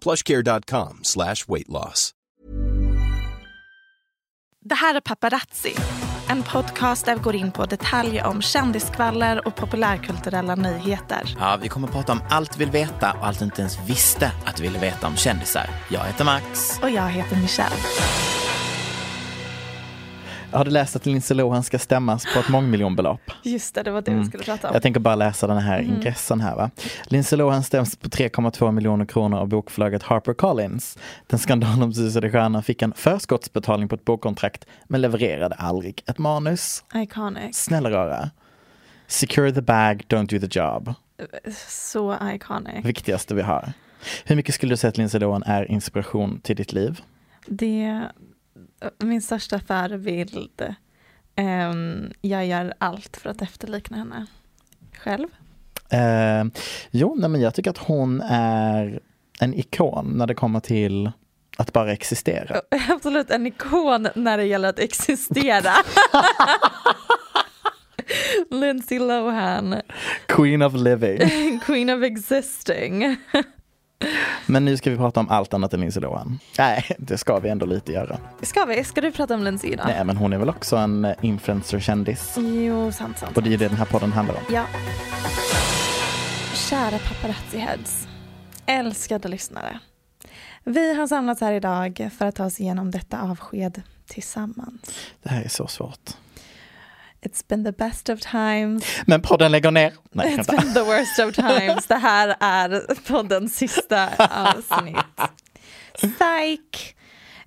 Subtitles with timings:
[0.00, 2.14] plushcare.com slash weight loss.
[4.64, 5.74] Det här är Paparazzi,
[6.28, 11.36] en podcast där vi går in på detaljer om kändiskvaller och populärkulturella nyheter.
[11.38, 13.78] Ja, vi kommer att prata om allt vi vill veta och allt du inte ens
[13.86, 15.70] visste att du ville veta om kändisar.
[15.90, 16.78] Jag heter Max.
[16.82, 17.76] Och jag heter Michelle.
[20.50, 23.20] Jag hade läst att Lindsay Lohan ska stämmas på ett mångmiljonbelopp.
[23.42, 24.74] Just det, det var det vi skulle prata om.
[24.74, 26.56] Jag tänker bara läsa den här ingressen här.
[26.56, 26.70] Va?
[27.04, 30.98] Lindsay Lohan stäms på 3,2 miljoner kronor av bokförlaget Harper Collins.
[31.26, 36.84] Den skandalomsusade stjärnan fick en förskottsbetalning på ett bokkontrakt men levererade aldrig ett manus.
[36.94, 37.56] Iconic.
[37.56, 38.30] Snälla rara.
[39.06, 40.94] Secure the bag, don't do the job.
[41.68, 42.84] Så iconic.
[42.84, 43.72] Viktigaste vi har.
[44.24, 47.00] Hur mycket skulle du säga att Lindsay Lohan är inspiration till ditt liv?
[47.46, 48.02] Det
[48.98, 50.74] min största förebild.
[51.36, 54.26] Um, jag gör allt för att efterlikna henne.
[54.98, 55.28] Själv?
[55.90, 56.44] Eh,
[56.90, 59.00] jo, nej, men jag tycker att hon är
[59.40, 61.10] en ikon när det kommer till
[61.56, 62.60] att bara existera.
[62.88, 65.72] Absolut en ikon när det gäller att existera.
[68.50, 69.76] Lindsay Lohan.
[70.26, 71.20] Queen of living.
[71.66, 73.16] Queen of existing.
[74.46, 76.38] Men nu ska vi prata om allt annat än Lindsay Lohan.
[76.58, 78.18] Nej, det ska vi ändå lite göra.
[78.42, 78.84] Ska vi?
[78.84, 79.82] Ska du prata om Lindsay då?
[79.86, 82.34] Nej, men hon är väl också en eh, influencer-kändis.
[82.36, 83.36] Jo, sant, sant.
[83.36, 84.40] Och det är det den här podden handlar om.
[84.50, 84.64] Ja.
[86.54, 88.08] Kära paparazzi heads.
[88.66, 89.78] Älskade lyssnare.
[90.64, 94.80] Vi har samlats här idag för att ta oss igenom detta avsked tillsammans.
[95.22, 96.10] Det här är så svårt.
[97.22, 98.84] It's been the best of times.
[99.06, 99.92] Men podden lägger ner.
[100.12, 101.86] Nej, It's been the worst of times.
[101.86, 104.96] Det här är poddens sista avsnitt.
[105.94, 106.94] Psych!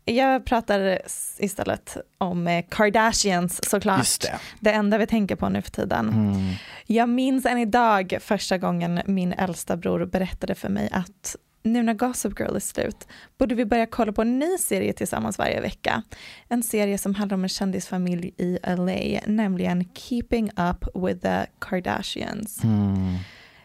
[0.06, 1.02] Jag pratar
[1.38, 4.00] istället om eh, Kardashians såklart.
[4.00, 4.40] Just det.
[4.60, 6.10] det enda vi tänker på nu för tiden.
[6.10, 6.54] Mm.
[6.86, 11.94] Jag minns än idag första gången min äldsta bror berättade för mig att nu när
[11.94, 13.08] Gossip Girl är slut
[13.38, 16.04] borde vi börja kolla på en ny serie tillsammans varje vecka.
[16.48, 22.64] En serie som handlar om en kändisfamilj i LA, nämligen Keeping Up with the Kardashians.
[22.64, 23.16] Mm.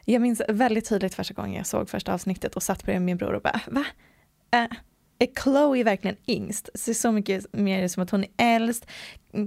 [0.04, 3.32] Jag minns väldigt tydligt första gången jag såg första avsnittet och satt bredvid min bror
[3.32, 3.84] och bara, va?
[4.50, 4.76] Äh,
[5.18, 6.68] är Chloe verkligen yngst?
[6.74, 8.86] Ser så mycket mer som att hon är äldst.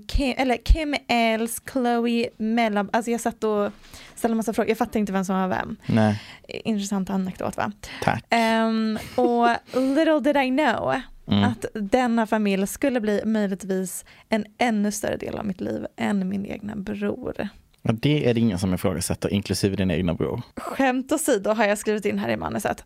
[0.08, 3.72] Kim, eller Kim är äldst, Chloe mellan, alltså jag satt och
[4.16, 5.76] ställde massa frågor, jag fattade inte vem som var vem.
[5.86, 6.22] Nej.
[6.48, 7.72] Intressant anekdot va?
[8.04, 8.26] Tack.
[8.34, 10.96] Um, och little did I know
[11.32, 11.44] Mm.
[11.44, 16.46] att denna familj skulle bli möjligtvis en ännu större del av mitt liv än min
[16.46, 17.50] egna bror.
[17.82, 20.42] Och det är det ingen som ifrågasätter, inklusive din egna bror.
[20.56, 22.84] Skämt åsido har jag skrivit in här i manuset.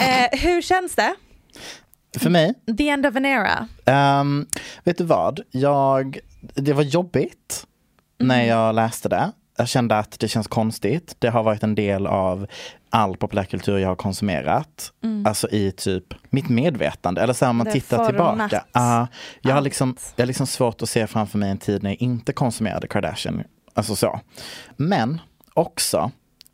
[0.00, 1.14] Eh, hur känns det?
[2.18, 3.68] För mig, The end of an era.
[3.84, 4.46] ehm,
[4.84, 5.40] vet du vad?
[5.50, 6.18] Jag,
[6.54, 7.66] det var jobbigt
[8.18, 9.32] när jag läste det.
[9.56, 11.16] Jag kände att det känns konstigt.
[11.18, 12.46] Det har varit en del av
[12.90, 14.92] all populärkultur jag har konsumerat.
[15.26, 17.20] Alltså i typ mitt medvetande.
[17.20, 18.64] Eller så här, om man Det tittar tillbaka.
[18.72, 19.06] Ja,
[19.40, 22.02] jag, har liksom, jag har liksom svårt att se framför mig en tid när jag
[22.02, 23.42] inte konsumerade Kardashian.
[23.74, 24.20] Alltså så.
[24.76, 25.20] Men
[25.54, 26.10] också,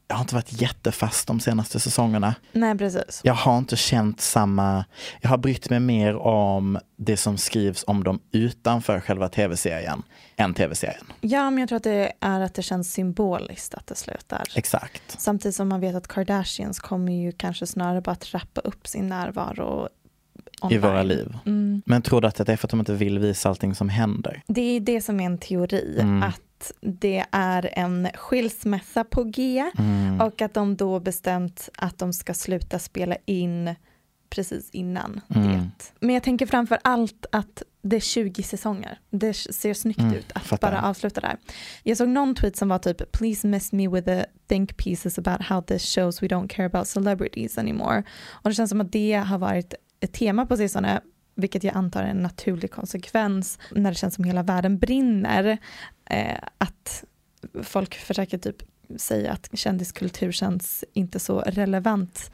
[0.08, 2.34] jag har inte varit jättefast de senaste säsongerna.
[2.52, 3.20] Nej precis.
[3.24, 4.84] Jag har inte känt samma,
[5.20, 10.02] jag har brytt mig mer om det som skrivs om dem utanför själva tv-serien
[10.36, 11.04] än tv-serien.
[11.20, 14.42] Ja men jag tror att det är att det känns symboliskt att det slutar.
[14.54, 15.02] Exakt.
[15.20, 19.88] Samtidigt som man vet att Kardashians kommer ju kanske snarare bara trappa upp sin närvaro
[20.70, 21.08] I våra online.
[21.08, 21.36] liv.
[21.46, 21.82] Mm.
[21.86, 24.42] Men tror du att det är för att de inte vill visa allting som händer?
[24.46, 26.22] Det är det som är en teori, Mm.
[26.22, 26.40] att
[26.80, 30.20] det är en skilsmässa på G Mm.
[30.20, 33.74] och att de då bestämt att de ska sluta spela in
[34.30, 35.48] precis innan Mm.
[35.52, 35.70] det.
[36.00, 38.98] Men jag tänker framför allt att det är 20 säsonger.
[39.10, 40.70] Det ser snyggt Mm, ut att fattar.
[40.72, 41.36] bara avsluta där.
[41.82, 45.42] Jag såg någon tweet som var typ “Please miss me with the think pieces about
[45.46, 48.02] how this shows we don't care about celebrities anymore”.
[48.28, 51.00] Och det känns som att det har varit ett tema på sistone
[51.38, 55.58] vilket jag antar är en naturlig konsekvens när det känns som hela världen brinner.
[56.10, 57.04] Eh, att
[57.62, 58.62] folk försöker typ
[58.96, 62.30] säga att kändiskultur känns inte så relevant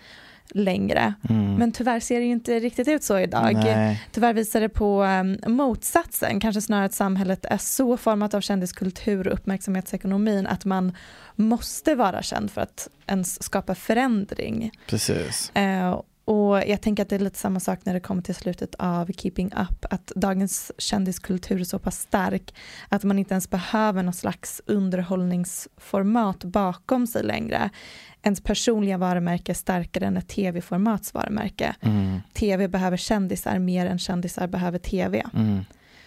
[0.50, 1.14] längre.
[1.28, 1.54] Mm.
[1.54, 3.54] Men tyvärr ser det ju inte riktigt ut så idag.
[3.54, 4.02] Nej.
[4.12, 9.28] Tyvärr visar det på um, motsatsen, kanske snarare att samhället är så format av kändiskultur
[9.28, 10.96] och uppmärksamhetsekonomin att man
[11.36, 14.70] måste vara känd för att ens skapa förändring.
[14.86, 15.50] Precis.
[15.56, 18.74] Eh, och jag tänker att det är lite samma sak när det kommer till slutet
[18.74, 22.54] av Keeping Up, att dagens kändiskultur är så pass stark
[22.88, 27.70] att man inte ens behöver någon slags underhållningsformat bakom sig längre.
[28.22, 31.74] Ens personliga varumärke är starkare än ett tv-formats varumärke.
[31.80, 32.20] Mm.
[32.32, 35.26] Tv behöver kändisar mer än kändisar behöver tv.
[35.34, 35.64] Mm.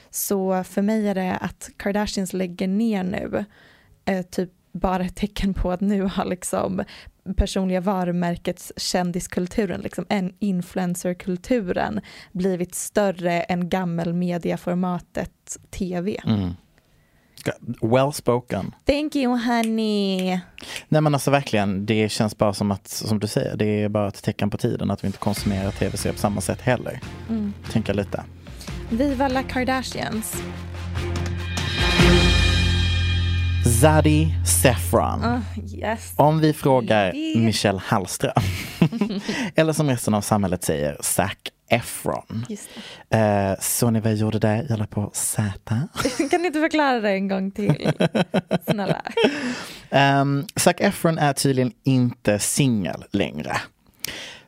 [0.10, 3.46] Så för mig är det att Kardashians lägger ner nu
[4.06, 6.84] eh, typ bara ett tecken på att nu har liksom
[7.36, 12.02] personliga varumärkets kändiskulturen, liksom en influencerkulturen
[12.32, 16.22] blivit större än gammelmediaformatet tv.
[16.26, 16.54] Mm.
[17.82, 18.76] Well spoken.
[18.86, 20.40] Thank you honey.
[20.88, 24.08] Nej men alltså verkligen, det känns bara som att, som du säger, det är bara
[24.08, 27.00] ett tecken på tiden att vi inte konsumerar tv-serier på samma sätt heller.
[27.30, 27.54] Mm.
[27.72, 28.24] Tänka lite.
[28.90, 30.44] Viva la Kardashians.
[33.82, 35.26] Zadie Seffron.
[35.26, 35.40] Oh,
[35.76, 36.14] yes.
[36.16, 37.40] Om vi frågar Baby.
[37.40, 38.34] Michelle Hallström,
[39.56, 41.36] eller som resten av samhället säger, Zac
[41.70, 42.46] Efron.
[43.10, 44.66] Eh, så ni vad jag gjorde där?
[44.70, 45.44] Jag la på Z.
[46.30, 47.92] Kan du inte förklara det en gång till?
[48.70, 49.02] Snälla.
[50.22, 53.58] Um, Zac Efron är tydligen inte singel längre.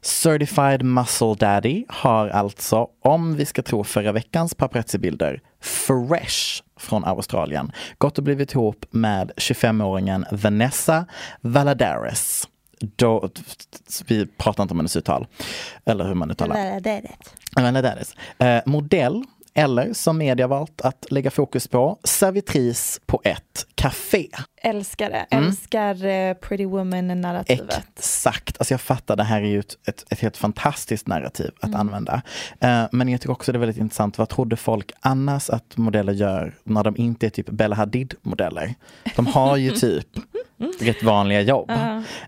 [0.01, 7.71] Certified Muscle Daddy har alltså, om vi ska tro förra veckans paparazzi-bilder, Fresh från Australien
[7.97, 11.05] gått och blivit ihop med 25-åringen Vanessa
[11.41, 12.47] Valadares.
[12.79, 13.29] Då,
[14.07, 15.27] vi pratar inte om hennes uttal,
[15.85, 16.55] eller hur man uttalar
[17.55, 18.15] Valadares.
[18.37, 19.23] Eh, modell,
[19.53, 24.27] eller som media valt att lägga fokus på, servitris på ett café.
[24.61, 25.25] Älskar det.
[25.31, 25.47] Mm.
[25.47, 27.81] Älskar eh, Pretty Woman-narrativet.
[27.95, 31.75] Exakt, alltså jag fattar, det här är ju ett, ett, ett helt fantastiskt narrativ att
[31.75, 32.21] använda.
[32.59, 36.13] Eh, men jag tycker också det är väldigt intressant, vad trodde folk annars att modeller
[36.13, 38.75] gör när de inte är typ Bella Hadid-modeller?
[39.15, 40.07] De har ju typ
[40.79, 41.71] rätt vanliga jobb.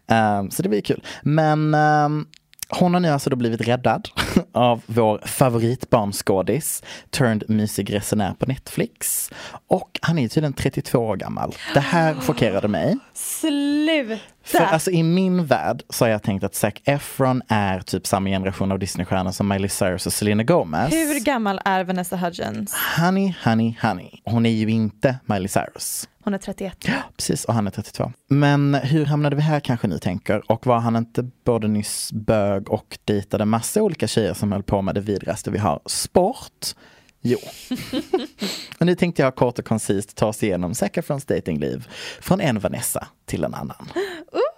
[0.07, 1.03] Eh, så det blir kul.
[1.21, 2.25] Men ehm,
[2.71, 4.09] hon har nu alltså då blivit räddad
[4.51, 9.29] av vår favoritbarnskådis, turned mysig resenär på Netflix.
[9.67, 11.55] Och han är tydligen 32 år gammal.
[11.73, 12.97] Det här chockerade mig.
[13.13, 14.17] Sluta!
[14.51, 18.29] För alltså i min värld så har jag tänkt att Zac Efron är typ samma
[18.29, 20.93] generation av Disneystjärnor som Miley Cyrus och Selena Gomez.
[20.93, 22.75] Hur gammal är Vanessa Hudgens?
[22.99, 24.11] Honey, honey, honey.
[24.25, 26.07] Hon är ju inte Miley Cyrus.
[26.23, 26.77] Hon är 31.
[27.17, 28.11] Precis, och han är 32.
[28.29, 30.51] Men hur hamnade vi här kanske ni tänker?
[30.51, 34.81] Och var han inte både nyss bög och dejtade massa olika tjejer som höll på
[34.81, 35.81] med det vidraste vi har?
[35.85, 36.75] Sport?
[37.21, 37.37] Jo.
[38.79, 41.87] och nu tänkte jag kort och koncist ta oss igenom Zac Efrons datingliv
[42.21, 43.87] från en Vanessa till en annan.
[44.31, 44.50] Ooh.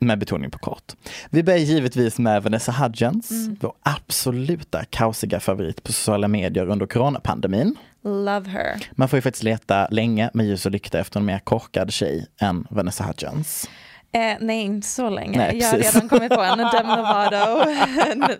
[0.00, 0.92] Med betoning på kort.
[1.30, 7.76] Vi börjar givetvis med Vanessa Hudgens, vår absoluta kaosiga favorit på sociala medier under coronapandemin.
[8.04, 8.90] Love her.
[8.92, 12.26] Man får ju faktiskt leta länge med ljus och lykta efter en mer korkad tjej
[12.40, 13.68] än Vanessa Hudgens.
[14.12, 15.38] Eh, nej, inte så länge.
[15.38, 16.58] Nej, jag har redan kommit på en.
[16.58, 17.70] Demi Lovato.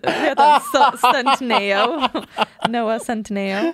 [0.23, 0.61] redan
[1.13, 2.09] Centineo.
[2.69, 3.73] Noah Centineo.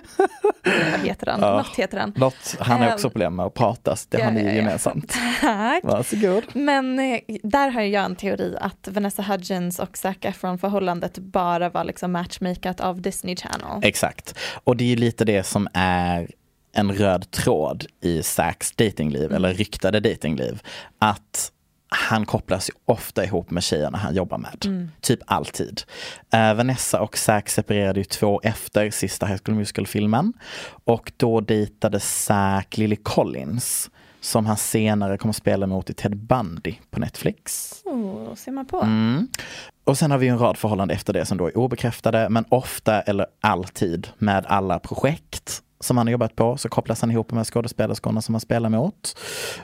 [0.91, 1.39] Vad heter han?
[1.41, 1.57] Ja.
[1.57, 2.13] Något heter han.
[2.15, 5.17] Något, han har också problem med att prata, det har ni ja, gemensamt.
[5.41, 5.83] Tack.
[5.83, 6.43] Varsågod.
[6.53, 11.69] Men eh, där har jag en teori att Vanessa Hudgens och Zac Efron förhållandet bara
[11.69, 13.79] var liksom matchmakat av Disney Channel.
[13.83, 14.39] Exakt.
[14.63, 16.27] Och det är lite det som är
[16.73, 20.61] en röd tråd i Zacs datingliv, eller ryktade datingliv.
[20.99, 21.51] Att
[21.95, 24.89] han kopplas ju ofta ihop med tjejerna han jobbar med.
[25.01, 25.81] Typ alltid.
[26.33, 30.33] Eh, Vanessa och Zac separerade ju två år efter sista High School Musical-filmen.
[30.85, 33.89] Och då dejtade Zac Lily Collins.
[34.21, 37.71] Som han senare kommer spela mot i Ted Bundy på Netflix.
[37.85, 38.81] Oh, ser man på.
[38.81, 39.27] Mm.
[39.83, 43.01] Och sen har vi en rad förhållanden efter det som då är obekräftade, men ofta
[43.01, 47.47] eller alltid med alla projekt som han har jobbat på så kopplas han ihop med
[47.47, 49.17] skådespelerskorna som han spelar mot.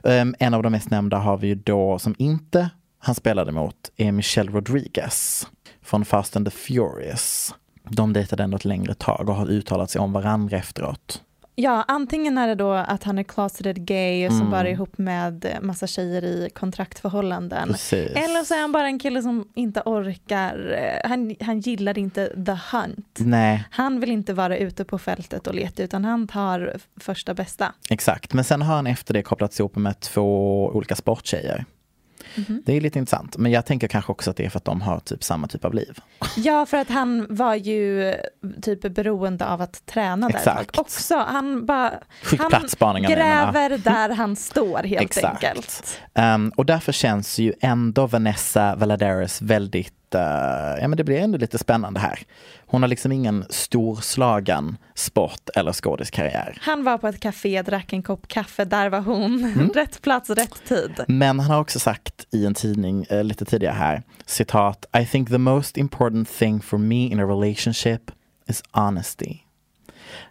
[0.04, 3.92] Um, en av de mest nämnda har vi ju då som inte han spelade mot
[3.98, 5.48] är Michelle Rodriguez
[5.82, 7.56] från Fast and the Furious.
[7.90, 11.22] de dejtade ändå ett längre tag och har uttalat sig om varandra efteråt.
[11.62, 14.52] Ja, antingen är det då att han är closeted gay som Mm.
[14.52, 17.68] bara är ihop med massa tjejer i kontraktförhållanden.
[17.68, 18.12] Precis.
[18.12, 22.28] Eller så är han bara en kille som inte orkar, eh, han, han gillar inte
[22.46, 23.18] the hunt.
[23.20, 27.74] Nej, Han vill inte vara ute på fältet och leta utan han tar första bästa.
[27.90, 28.34] exakt.
[28.34, 31.66] Men sen har han efter det kopplats ihop med två olika sporttjejer.
[32.36, 32.64] Mhm.
[32.66, 33.38] Det är lite intressant.
[33.38, 35.66] Men jag tänker kanske också att det är för att de har typ samma typ
[35.66, 36.00] av liv.
[36.38, 38.14] Ja, för att han var ju
[38.62, 40.78] typ beroende av att träna där Exakt.
[40.78, 41.18] också.
[41.18, 41.94] Han bara
[42.80, 45.44] han gräver där han står helt Exakt.
[45.44, 46.02] enkelt.
[46.14, 51.38] Um, och därför känns ju ändå Vanessa Valadares väldigt, uh, ja men det blir ändå
[51.38, 52.20] lite spännande här.
[52.66, 56.58] Hon har liksom ingen storslagen sport eller skådiskarriär.
[56.62, 59.46] Han var på ett café, drack en kopp kaffe, där var hon.
[59.46, 59.70] Mm.
[59.76, 61.04] Rätt plats, rätt tid.
[61.08, 65.30] Men han har också sagt i en tidning eh, lite tidigare här, citat, I think
[65.30, 68.12] the most important thing for me in a relationship
[68.48, 69.38] is honesty.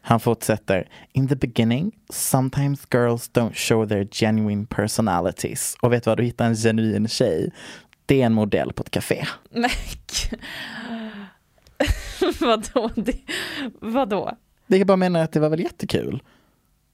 [0.03, 5.77] Han fortsätter, in the beginning, sometimes girls don't show their genuine personalities.
[5.81, 7.51] Och vet du vad, du hittar en genuin tjej.
[8.11, 9.27] Det är en modell på ett café.
[9.51, 9.71] Men
[12.41, 12.91] vadå?
[12.95, 13.17] Det,
[13.81, 14.37] vadå?
[14.67, 16.23] Det är bara menar att det var väl jättekul.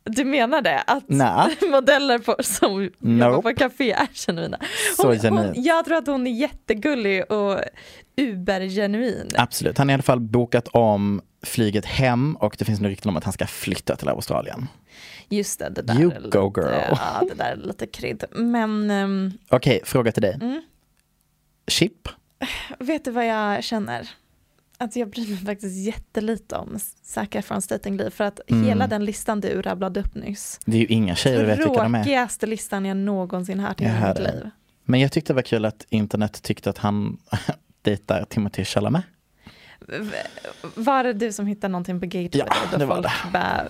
[0.04, 0.78] Du menar det?
[0.87, 1.56] Att Nej.
[1.70, 3.42] modeller på, som jobbar Nope.
[3.42, 4.58] på café är genuina?
[4.96, 5.54] Så Hon, genuint.
[5.56, 7.61] hon, jag tror att hon är jättegullig och
[8.16, 9.30] ubergenuin.
[9.35, 13.08] Absolut, han har i alla fall bokat om flyget hem och det finns nu rykten
[13.08, 14.66] om att han ska flytta till Australien.
[15.28, 16.82] Just det, det där, You är go, lite, girl.
[16.90, 18.25] Ja, det där är lite krydd.
[18.32, 20.35] Men ehm, Okej, fråga till dig.
[20.35, 20.62] Mm.
[21.68, 22.08] Chip?
[22.78, 24.08] vet du vad jag känner?
[24.78, 28.64] Att jag bryr mig faktiskt jättelite om Zac Efrons datingliv för att Mm.
[28.64, 31.94] hela den listan du rabblade upp nyss Det är ju inga tjejer vet vilka de
[31.94, 32.02] är.
[32.04, 34.50] Tråkigaste listan jag någonsin hört i hela mitt liv.
[34.85, 37.18] Men jag tyckte det var kul att internet tyckte att han
[37.82, 39.04] dejtar Timothy Chalamet.
[40.75, 42.46] Var det du som hittade någonting på Gateway?
[42.73, 43.12] Ja, det var det.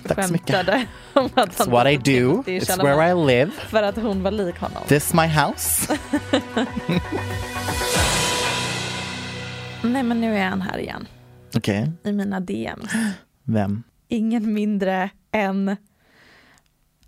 [0.07, 0.67] Tack så mycket.
[1.13, 4.57] om att It's what I do, it's where I live, För att hon var lik
[4.57, 4.83] honom.
[4.87, 5.97] this my house.
[9.83, 11.07] Nej men nu är han här igen
[11.55, 12.91] Okej, i mina DMs.
[13.43, 13.83] vem?
[14.07, 15.77] Ingen mindre än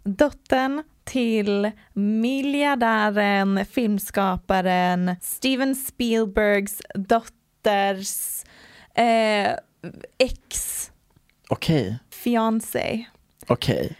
[0.03, 8.43] dottern till miljardären, filmskaparen Steven Spielbergs dotters
[8.95, 9.51] eh,
[10.17, 10.91] ex
[11.49, 13.05] Okej, fiancé.
[13.47, 13.95] okej.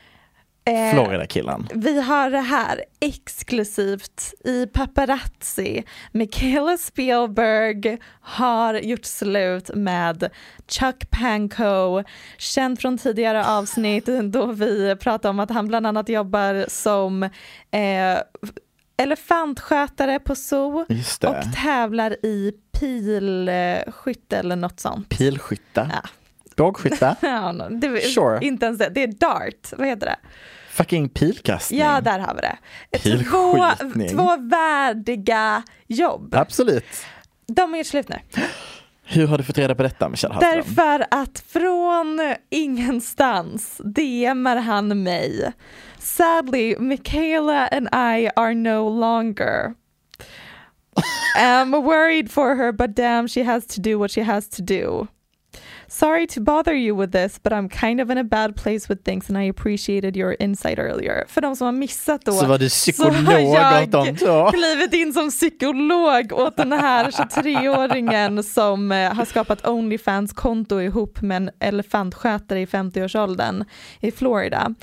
[0.70, 1.68] Eh, Florida-killen.
[1.74, 5.84] Vi har det här exklusivt i Paparazzi.
[6.12, 10.30] Michaela Spielberg har gjort slut med
[10.68, 12.04] Chuck Pankow,
[12.38, 18.20] känd från tidigare avsnitt då vi pratade om att han bland annat jobbar som eh,
[18.98, 20.86] elefantskötare på zoo
[21.28, 25.10] och tävlar i pilskytte eller något sånt.
[25.10, 25.92] Pilskytta.
[25.94, 26.10] Ja.
[26.56, 27.16] Bågskytta.
[27.22, 28.40] Ja, det är Sure.
[28.42, 30.16] Inte ens det, det är dart, vad heter det?
[30.80, 31.80] Fucking pilkastning.
[31.80, 32.58] Ja, där har vi det.
[33.00, 33.70] Två,
[34.10, 36.36] två värdiga jobb.
[36.36, 36.86] Absolut.
[37.48, 38.16] De har gjort slut nu.
[39.04, 40.64] Hur har du fått reda på detta Michelle Hallström?
[40.66, 45.54] Därför att från ingenstans DMar han mig.
[45.98, 49.74] Sadly, Michaela and I are no longer.
[51.38, 55.08] I'm worried for her, but damn, she has to do what she has to do.
[55.92, 59.04] Sorry to bother you with this, but I'm kind of in a bad place with
[59.04, 61.26] things and I appreciated your insight earlier.
[61.28, 62.32] För de som har missat då.
[62.32, 63.48] Så var du psykolog
[63.84, 64.52] åt dem två?
[64.52, 71.38] klivit in som psykolog åt den här 23-åringen som eh, har skapat Onlyfans-konto ihop med
[71.38, 73.66] en elefantskötare i 50-årsåldern
[74.00, 74.76] i Florida.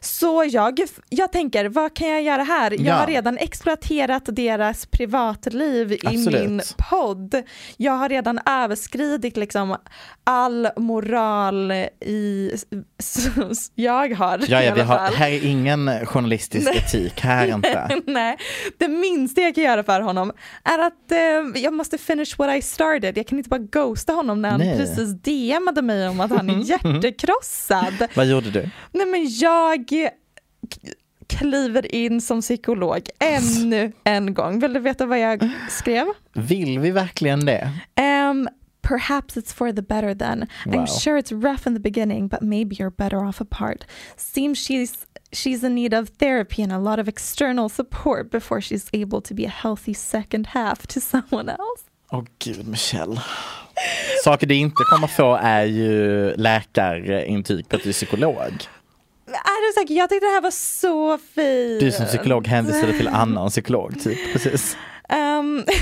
[0.00, 2.70] Så jag, jag tänker, vad kan jag göra här?
[2.70, 2.94] Jag Ja.
[2.94, 6.42] har redan exploaterat deras privatliv i Absolut.
[6.48, 7.42] min podd.
[7.76, 9.76] Jag har redan överskridit liksom
[10.24, 12.52] all moral i,
[13.74, 18.00] jag har Ja, ja, vi har, här är ingen journalistisk etik, här inte.
[18.06, 18.36] Nej,
[18.78, 20.32] det minsta jag kan göra för honom
[20.64, 23.18] är att eh, jag måste finish what I started.
[23.18, 24.76] Jag kan inte bara ghosta honom när han Nej.
[24.78, 28.08] precis DMade mig om att han är hjärtekrossad.
[28.14, 28.70] Vad gjorde du?
[28.92, 30.10] Nej men jag k-
[31.26, 34.58] kliver in som psykolog ännu en gång.
[34.60, 36.06] Vill du veta vad jag skrev?
[36.32, 37.70] Vill vi verkligen det?
[38.30, 38.48] Um,
[38.82, 40.46] perhaps it's for the better then.
[40.66, 40.74] Wow.
[40.74, 43.84] I'm sure it's rough in the beginning, but maybe you're better off apart.
[44.16, 44.94] Seems she's
[45.32, 49.34] she's in need of therapy and a lot of external support before she's able to
[49.34, 51.84] be a healthy second half to someone else.
[52.12, 53.20] Åh gud Michelle.
[54.24, 58.52] Saker du inte kommer få är ju läkarintyg på att du är psykolog.
[59.34, 59.94] Är du säker?
[59.94, 61.80] Jag tyckte det här var så fint.
[61.80, 64.32] Du som psykolog hänvisade till annan psykolog typ.
[64.32, 64.76] Precis.
[65.38, 65.64] Um,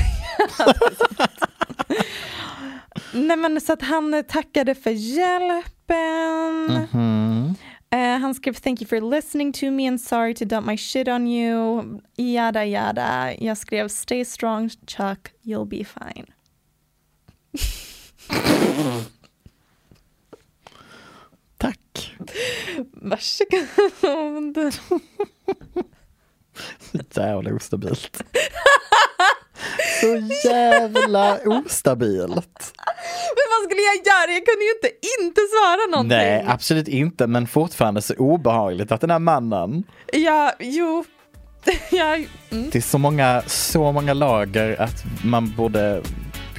[3.13, 6.87] Nej men så att han tackade för hjälpen.
[6.93, 7.55] Mhm.
[7.91, 11.09] Eh, han skrev thank you for listening to me and sorry to dump my shit
[11.09, 11.85] on you.
[12.17, 13.35] Yada yada.
[13.39, 16.27] Jag skrev stay strong Chuck, you'll be fine.
[21.97, 22.17] Tack.
[22.93, 24.75] Varsågod.
[27.13, 28.23] Så jävla ostabilt.
[30.01, 32.73] Så jävla ostabilt.
[33.37, 34.33] Men vad skulle jag göra?
[34.33, 34.89] Jag kunde ju inte
[35.21, 36.19] inte svara någonting.
[36.19, 41.05] Nej, absolut inte, men fortfarande så obehagligt att den här mannen Ja, jo.
[41.91, 42.19] Ja,
[42.51, 42.71] mm.
[42.71, 46.03] till så många, så många lager att man borde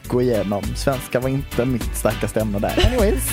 [0.07, 0.63] gå igenom.
[0.75, 2.87] Svenska var inte mitt starkaste ämne där.
[2.87, 3.31] Anyways.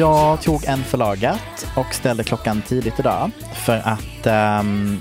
[0.00, 5.00] Jag tog en förlagat och ställde klockan tidigt idag för att ehm,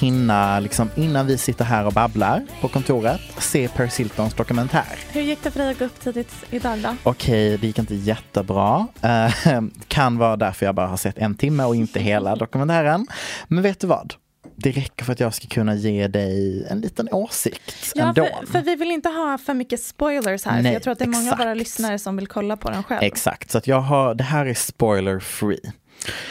[0.00, 4.98] hinna, liksom, innan vi sitter här och babblar på kontoret, se Paris Hiltons dokumentär.
[5.12, 6.94] Hur gick det för dig att gå upp tidigt idag då?
[7.02, 8.86] Okej, det gick inte jättebra.
[9.02, 13.06] Eh, kan vara därför jag bara har sett en timme och inte hela dokumentären.
[13.48, 14.14] Men vet du vad?
[14.60, 18.24] Det räcker för att jag ska kunna ge dig en liten åsikt Ja, ändå.
[18.40, 20.62] för, för vi vill inte ha för mycket spoilers här.
[20.62, 21.58] Nej, jag tror att det är många av våra exakt.
[21.58, 23.02] lyssnare som vill kolla på den själv.
[23.02, 25.72] Exakt, så att jag har, det här är spoiler free.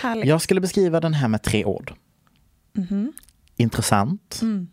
[0.01, 0.25] Härligt.
[0.25, 1.93] Jag skulle beskriva den här med tre ord.
[2.73, 3.13] Mhm.
[3.55, 4.67] Intressant, Mm.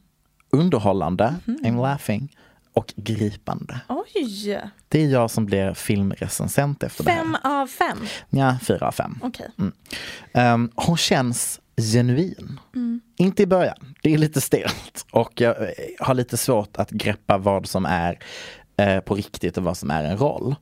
[0.52, 2.36] underhållande, I'm laughing
[2.72, 3.80] och gripande.
[3.88, 4.60] Oj!
[4.88, 7.62] Det är jag som blir filmrecensent efter det Fem här.
[7.62, 7.98] av fem.
[8.30, 9.18] Ja, fyra av fem.
[9.22, 9.46] Okej.
[10.34, 12.60] Um, hon känns genuin.
[13.16, 15.68] Inte i början, det är lite stelt och jag eh,
[16.00, 18.18] har lite svårt att greppa vad som är
[18.76, 20.54] eh, på riktigt och vad som är en roll.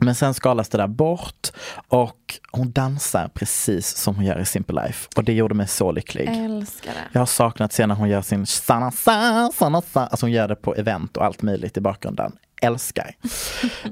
[0.00, 1.48] Men sen skalas det där bort
[1.88, 5.92] och hon dansar precis som hon gör i Simple Life och det gjorde mig så
[5.92, 6.28] lycklig.
[6.28, 7.08] Älskar det.
[7.12, 10.00] Jag har saknat sen när hon gör sin sana sa, sana sa.
[10.00, 12.32] Alltså hon gör det på event och allt möjligt i bakgrunden.
[12.62, 13.14] Älskar.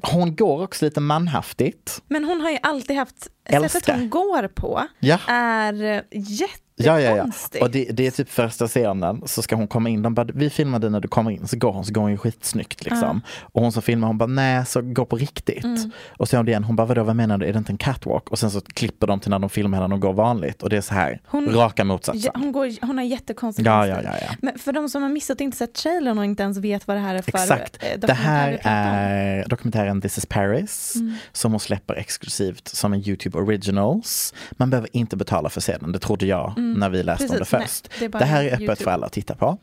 [0.02, 2.02] Hon går också lite manhaftigt.
[2.08, 3.68] Men hon har ju alltid haft, Älskar.
[3.68, 5.18] sättet hon går på Ja.
[5.28, 6.62] är eh, jättekonstigt.
[6.78, 7.26] Ja, ja, ja.
[7.60, 10.02] Och det, det är typ första scenen så ska hon komma in.
[10.02, 11.46] De bara, vi filmar dig när du kommer in.
[11.48, 13.20] Så går hon, så går hon ju skitsnyggt liksom.
[13.40, 15.64] Och hon som filmar, hon bara, nej, så gå på riktigt.
[15.64, 15.90] Mm.
[16.18, 17.72] Och så gör hon det igen, hon bara, vadå, vad menar du, är det inte
[17.72, 18.30] en catwalk?
[18.30, 20.62] Och sen så klipper de till när de filmar henne och går vanligt.
[20.62, 22.32] Och det är så här, Hon- raka motsatsen.
[22.34, 24.26] Hon, går, hon har jättekonstig Ja, ja, ja, ja.
[24.42, 26.96] Men för de som har missat och inte sett trailern och inte ens vet vad
[26.96, 27.82] det här är för Exakt.
[27.82, 31.14] eh, Det här är dokumentären This is Paris Mm.
[31.32, 34.34] som hon släpper exklusivt som en YouTube Originals.
[34.52, 37.44] Man behöver inte betala för sedan, det trodde jag när vi läste om det Mm.
[37.44, 38.00] Precis, nej, först.
[38.00, 38.84] det det här är öppet YouTube.
[38.84, 39.58] för alla att titta på.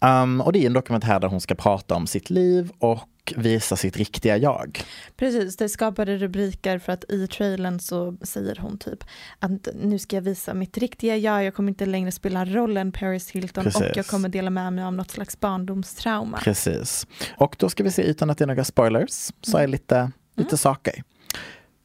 [0.00, 3.76] Um, och det är en dokumentär där hon ska prata om sitt liv och visa
[3.76, 4.84] sitt riktiga jag.
[5.16, 9.04] Precis, det skapade rubriker för att i trailern så säger hon typ
[9.38, 13.30] att nu ska jag visa mitt riktiga jag, jag kommer inte längre spela rollen Paris
[13.30, 13.82] Hilton Precis.
[13.82, 16.38] och jag kommer dela med mig av något slags barndomstrauma.
[16.38, 17.06] Precis.
[17.36, 20.56] Och då ska vi se, utan att det är några spoilers, så är lite, lite
[20.56, 21.02] saker.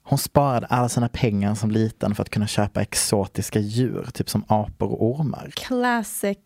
[0.09, 4.43] Hon sparade alla sina pengar som liten för att kunna köpa exotiska djur, typ som
[4.47, 5.51] apor och ormar.
[5.55, 6.37] Classic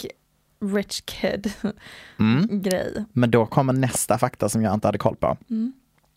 [0.75, 1.53] rich kid
[2.19, 2.61] Mm.
[2.61, 3.05] grej.
[3.13, 5.37] Men då kommer nästa fakta som jag inte hade koll på.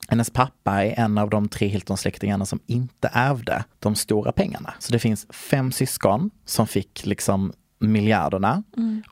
[0.08, 4.74] Hennes pappa är en av de tre Hilton-släktingarna som inte ärvde de stora pengarna.
[4.78, 8.62] Så det finns fem syskon som fick liksom miljarderna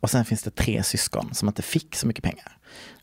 [0.00, 2.56] och sen finns det tre syskon som inte fick så mycket pengar.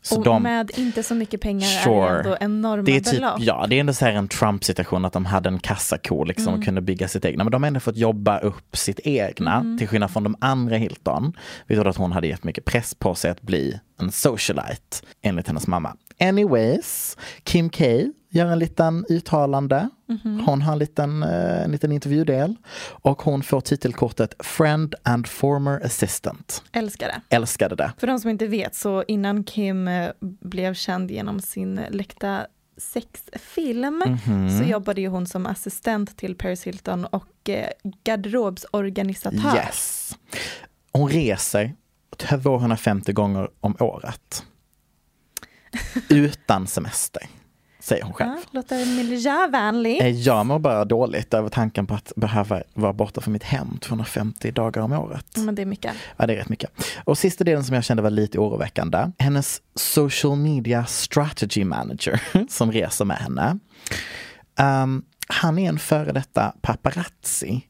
[0.04, 2.12] Så och de, med inte så mycket pengar är Sure.
[2.12, 3.40] det ändå enorma det är typ, belopp.
[3.40, 6.58] ja, det är ändå så här en Trump-situation att de hade en kassako liksom Mm.
[6.58, 7.44] och kunde bygga sitt egna.
[7.44, 9.78] Men de har ändå fått jobba upp sitt egna Mm.
[9.78, 11.32] till skillnad från de andra Hilton.
[11.66, 15.46] Vi trodde att hon hade gett mycket press på sig att bli en socialite enligt
[15.46, 15.96] hennes mamma.
[16.20, 17.84] Anyways, Kim K
[18.32, 19.88] gör en liten uttalande.
[20.08, 20.42] Mhm.
[20.46, 22.56] Hon har en liten, eh, en liten intervjudel
[22.88, 26.62] och hon får titelkortet Friend and former assistant.
[26.72, 27.36] Älskar det.
[27.36, 27.92] Älskade det.
[27.98, 34.02] För de som inte vet så innan Kim eh, blev känd genom sin läckta sexfilm
[34.26, 34.58] Mhm.
[34.58, 37.68] så jobbade ju hon som assistent till Paris Hilton och eh,
[38.04, 39.56] garderobsorganisatör.
[39.56, 40.12] Yes.
[40.92, 41.74] Hon reser
[42.16, 44.44] 250 gånger om året.
[46.08, 47.22] Utan semester,
[47.82, 48.30] säger hon själv.
[48.30, 50.02] Ja, låter miljövänligt.
[50.02, 53.78] Eh, Jag mår bara dåligt över tanken på att behöva vara borta från mitt hem
[53.80, 55.26] 250 dagar om året.
[55.36, 55.92] Men det är mycket.
[56.16, 56.70] Ja, det är rätt mycket.
[57.04, 59.10] Och sista delen som jag kände var lite oroväckande.
[59.18, 63.58] Hennes social media strategy manager som reser med henne.
[64.82, 67.60] Um, han är en före detta paparazzi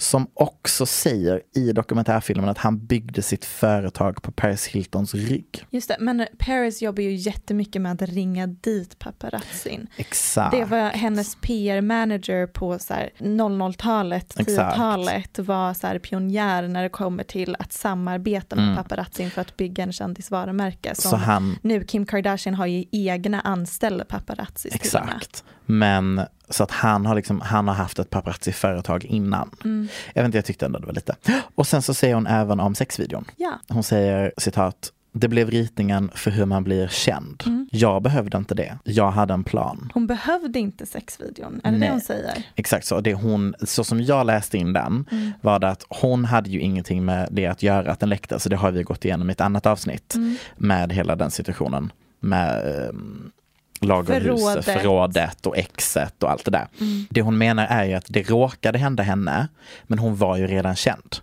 [0.00, 5.64] som också säger i dokumentärfilmen att han byggde sitt företag på Paris Hiltons rygg.
[5.70, 9.86] Just det, men Paris jobbar ju jättemycket med att ringa dit paparazzin.
[9.96, 10.56] Exakt.
[10.56, 14.76] Det var hennes PR-manager på så här 00-talet, Exakt.
[14.76, 18.76] 10-talet var så här pionjär när det kommer till att samarbeta med Mm.
[18.76, 20.94] paparazzin för att bygga en kändisvarumärke.
[20.94, 25.44] Som Så han, Nu Kim Kardashian har ju egna anställda paparazzis exakt.
[25.78, 29.50] Men så att han har, liksom, han har haft ett paparazzi-företag innan.
[29.64, 29.88] Mm.
[30.14, 31.16] Jag vet inte, jag tyckte ändå det var lite.
[31.54, 33.24] Och sen så säger hon även om sexvideon.
[33.36, 37.42] Ja, Hon säger citat det blev ritningen för hur man blir känd.
[37.46, 37.68] Mm.
[37.72, 38.78] Jag behövde inte det.
[38.84, 39.90] Jag hade en plan.
[39.94, 41.88] hon behövde inte sexvideon, är det Nej.
[41.88, 42.44] det hon säger?
[42.54, 43.00] Exakt så.
[43.00, 45.32] Det hon, så som jag läste in den Mm.
[45.40, 48.38] var det att hon hade ju ingenting med det att göra att den läckte.
[48.40, 50.36] Så det har vi gått igenom i ett annat avsnitt Mm.
[50.56, 51.92] med hela den situationen.
[52.20, 53.32] Med um,
[53.80, 54.64] lagerhuset, Förrådet.
[54.64, 56.68] förrådet och exet och allt det där.
[56.80, 57.06] Mm.
[57.10, 59.48] Det hon menar är ju att det råkade hända henne,
[59.82, 61.16] men hon var ju redan känd.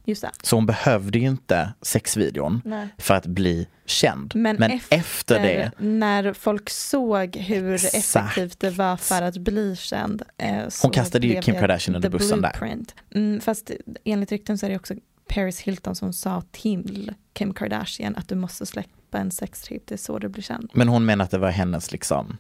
[0.44, 2.88] Så hon behövde ju inte sexvideon Nej.
[2.98, 4.36] för att bli känd.
[4.36, 8.16] Men, efter, det, när folk såg hur Exakt.
[8.38, 10.22] effektivt det var för att bli känd.
[10.38, 12.56] Eh, Hon kastade ju Kim Kardashian under bussen där.
[12.60, 12.96] blueprint.
[13.16, 13.72] Mm, fast
[14.04, 14.94] enligt rykten så är det också
[15.30, 18.66] Paris Hilton som sa till Kim Kardashian att du måste
[19.10, 20.70] släppa en sextape, det är så du blir känd.
[20.74, 22.38] Men hon menar att det var hennes, liksom,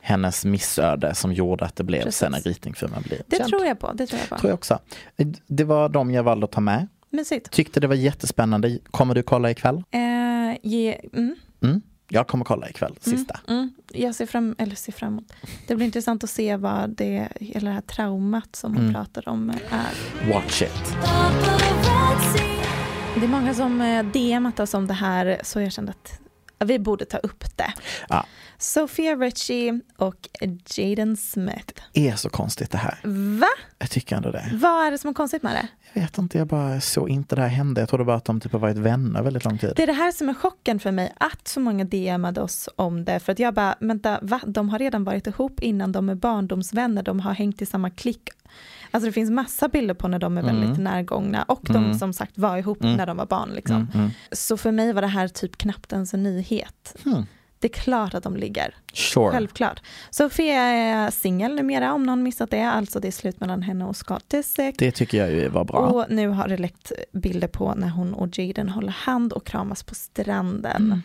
[0.00, 2.18] hennes missöde som gjorde att det blev Precis.
[2.18, 3.48] sen en ritning för man blir Det känd.
[3.48, 3.92] tror jag på.
[3.92, 4.38] Det tror jag på.
[4.38, 4.78] tror jag också.
[5.46, 6.88] Det var de jag valde att ta med.
[7.10, 7.50] Mysigt.
[7.50, 8.78] Tyckte det var jättespännande.
[8.90, 9.82] Kommer du kolla ikväll?
[9.90, 10.00] Eh,
[10.62, 11.80] ge, mm, Mm.
[12.10, 13.40] Jag kommer kolla ikväll, sista.
[13.48, 15.32] mm, jag ser fram, eller ser fram emot.
[15.66, 18.94] Det blir intressant att se vad det, hela det här traumat som hon Mm.
[18.94, 20.32] pratar om är.
[20.32, 20.94] Watch it.
[23.20, 26.20] Det är många som eh, DMat oss om det här så jag kände att
[26.68, 27.72] vi borde ta upp det.
[28.08, 28.26] Ja.
[28.58, 30.28] Sophia Richie och
[30.76, 31.82] Jaden Smith.
[31.94, 32.98] är så konstigt det här.
[33.40, 33.46] Va?
[33.78, 34.50] Jag tycker ändå det.
[34.52, 35.68] Vad är det som är konstigt med det?
[35.92, 37.80] Jag vet inte, jag bara såg inte det här hända.
[37.82, 39.72] Jag trodde bara att de typ har varit vänner väldigt lång tid.
[39.76, 43.04] Det är det här som är chocken för mig, att så många DMade oss om
[43.04, 43.20] det.
[43.20, 44.40] För att jag bara, vänta, va?
[44.46, 48.28] De har redan varit ihop innan, de är barndomsvänner, de har hängt i samma klick.
[48.90, 50.84] Alltså det finns massa bilder på när de är väldigt Mm.
[50.84, 51.98] närgångna och de Mm.
[51.98, 52.96] som sagt var ihop Mm.
[52.96, 53.50] när de var barn.
[53.54, 53.76] Liksom.
[53.76, 54.10] Mm, mm.
[54.32, 56.96] Så för mig var det här typ knappt ens en nyhet.
[57.04, 57.26] Hmm.
[57.60, 58.74] Det är klart att de ligger.
[58.92, 59.30] Sure.
[59.30, 59.82] Självklart.
[60.10, 62.62] Sofia är singel numera om någon missat det.
[62.70, 64.78] Alltså det är slut mellan henne och Scott Disick.
[64.78, 65.78] Det tycker jag ju var bra.
[65.78, 69.82] Och nu har det läckt bilder på när hon och Jaden håller hand och kramas
[69.82, 71.02] på stranden.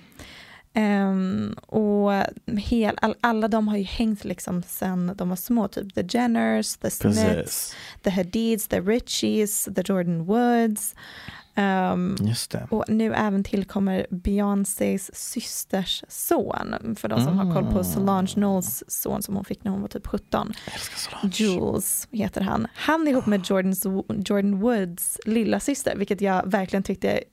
[0.74, 0.84] Mm.
[0.84, 2.12] Ehm, och
[2.58, 6.76] hel, all, alla de har ju hängt liksom sen de var små, typ The Jenners,
[6.78, 7.76] The Smiths, Precis.
[8.04, 10.96] The Hadids, The Richies, The Jordan Woods.
[12.20, 12.68] Just det.
[12.70, 16.96] och nu även tillkommer Beyoncés systers son.
[17.00, 17.84] För de som har koll på Mm.
[17.84, 20.54] Solange Knowles son som hon fick när hon var typ 17.
[20.66, 21.34] Jag älskar Solange.
[21.36, 22.68] Jules heter han.
[22.76, 23.86] Han är ihop med Jordans,
[24.26, 27.24] Jordan Woods lilla syster, vilket jag verkligen tyckte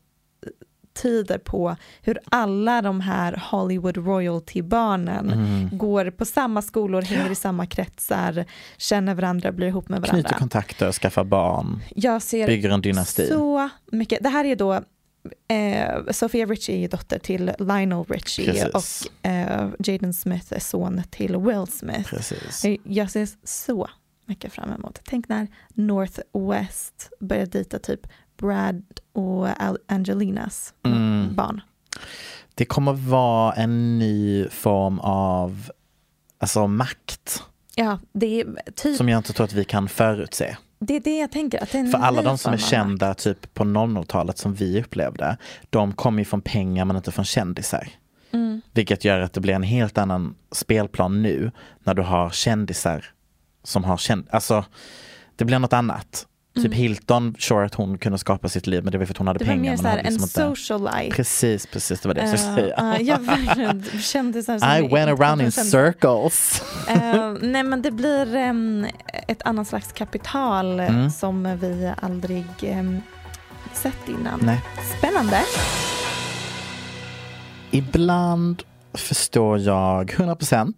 [0.94, 5.78] tyder på hur alla de här Hollywood royalty-barnen Mm.
[5.78, 8.44] går på samma skolor, hänger i samma kretsar,
[8.76, 10.22] känner varandra, blir ihop med varandra.
[10.22, 13.26] Knyter kontakter, skaffar barn, Jag ser bygger en dynasti.
[13.28, 14.22] så mycket.
[14.22, 14.72] Det här är då
[15.48, 19.08] eh, Sophia Richie är dotter till Lionel Richie Precis.
[19.22, 22.10] och eh, Jaden Smith är son till Will Smith.
[22.10, 22.64] Precis.
[22.84, 23.88] Jag ser så
[24.26, 25.00] mycket fram emot.
[25.04, 28.00] Tänk när Northwest börjar dejta typ
[28.40, 29.48] Brad och
[29.88, 31.34] Angelinas Mm.
[31.34, 31.60] barn.
[32.54, 35.70] Det kommer vara en ny form av
[36.38, 37.42] alltså, makt
[37.74, 40.56] Ja, det är, typ, som jag inte tror att vi kan förutse.
[40.78, 41.62] det är det jag tänker.
[41.62, 45.36] Att För alla de som är kända typ på 00-talet som vi upplevde,
[45.70, 47.88] de kommer ju från pengar men inte från kändisar.
[48.32, 48.60] Mm.
[48.72, 51.50] Vilket gör att det blir en helt annan spelplan nu
[51.84, 53.04] när du har kändisar
[53.64, 54.26] som har känd...
[54.30, 54.64] Alltså,
[55.36, 56.26] det blir något annat.
[56.62, 59.26] Typ Hilton, sure att hon kunde skapa sitt liv men det var för att hon
[59.26, 59.62] hade Mm.
[59.62, 59.76] Det var pengar.
[59.76, 61.16] mer men så här hon hade en liksom socialite.
[61.16, 62.94] Precis, precis, det var det jag skulle Uh, säga.
[62.96, 66.62] uh, jag verkligen kände så här I went around in circles.
[66.88, 68.86] Eh, nej men det blir em,
[69.28, 71.10] ett annat slags kapital eh, Mm.
[71.10, 73.00] som vi aldrig em,
[73.72, 74.40] sett innan.
[74.42, 74.60] Nej.
[74.98, 75.40] Spännande.
[77.70, 78.62] Ibland
[78.94, 80.74] förstår jag 100%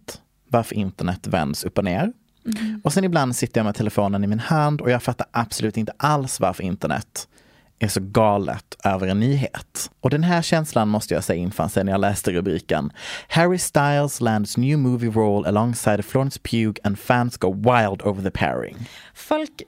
[0.47, 2.13] varför internet vänds upp och ner.
[2.45, 2.81] Mm.
[2.83, 5.93] Och sen ibland sitter jag med telefonen i min hand och jag fattar absolut inte
[5.97, 7.27] alls varför internet
[7.83, 9.91] är så galet över en nyhet.
[9.99, 12.91] Och den här känslan måste jag säga infann sig när jag läste rubriken
[13.27, 18.31] Harry Styles lands new movie role alongside Florence Pugh and fans go wild over the
[18.31, 18.75] pairing.
[19.13, 19.61] Folk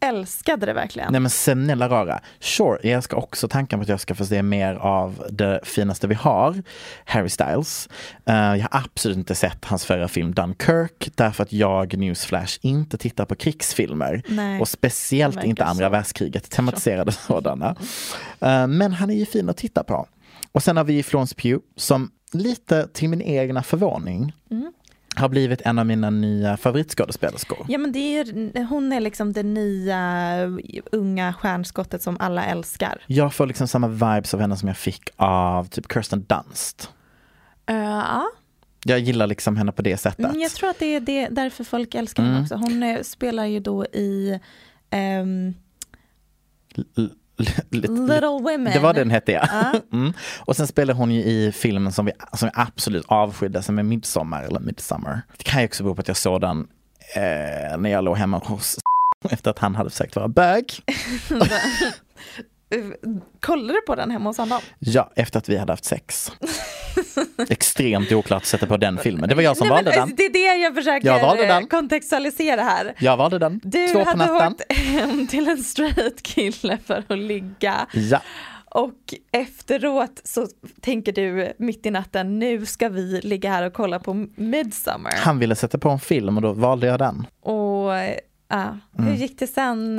[0.00, 1.12] älskade det verkligen.
[1.12, 4.42] Nej men snälla rara, sure, jag älskar också tanken på att jag ska få se
[4.42, 6.62] mer av det finaste vi har,
[7.04, 7.88] Harry Styles.
[8.26, 12.98] Eh, jag har absolut inte sett hans förra film Dunkirk därför att jag, Newsflash, inte
[12.98, 14.22] tittar på krigsfilmer.
[14.28, 15.90] Nej, och speciellt inte andra så.
[15.90, 17.61] världskriget, tematiserade sådana.
[18.40, 20.06] Eh, men han är ju fin att titta på.
[20.52, 24.72] Och sen har vi Florence Pugh som lite till min egna förvåning Mm.
[25.16, 27.66] har blivit en av mina nya favoritskådespelerskor.
[27.68, 30.00] Ja men det är, hon är liksom det nya
[30.92, 33.02] unga stjärnskottet som alla älskar.
[33.06, 36.90] Jag får liksom samma vibes av henne som jag fick av typ Kirsten Dunst.
[37.70, 38.24] Uh, ja,
[38.84, 40.26] Jag gillar liksom henne på det sättet.
[40.26, 42.42] Mm, jag tror att det är det, därför folk älskar henne Mm.
[42.44, 42.54] också.
[42.56, 44.40] Hon eh, spelar ju då i
[46.74, 47.14] lite-
[47.70, 48.72] Little Women.
[48.72, 49.46] Det var den hette ja.
[49.50, 49.72] Ja.
[49.92, 50.12] Mm.
[50.38, 53.82] Och sen spelar hon ju i filmen som vi, som vi absolut avskydde som är
[53.82, 55.22] Midsommar eller Midsummer.
[55.36, 56.68] Det kan ju också bero på att jag såg den
[57.16, 58.78] eh, när jag låg hemma hos
[59.30, 60.72] efter att han hade försökt vara bög.
[63.40, 64.60] Kollar du på den hemma hos honom?
[64.78, 66.32] Ja, efter att vi hade haft sex.
[67.48, 69.28] Extremt oklart att sätta på den filmen.
[69.28, 70.16] Det var jag som Nej, valde men, den.
[70.16, 71.66] Det är det jag försöker Jag valde den.
[71.66, 72.94] kontextualisera här.
[72.98, 73.60] Jag valde den.
[73.64, 78.20] Du Två hade åkt hem till en straight kille för att ligga Ja,
[78.64, 80.46] och efteråt så
[80.80, 85.12] tänker du mitt i natten nu ska vi ligga här och kolla på Midsummer.
[85.16, 87.26] han ville sätta på en film och då valde jag den.
[87.42, 88.14] Och eh,
[88.48, 89.98] ja, hur gick det sen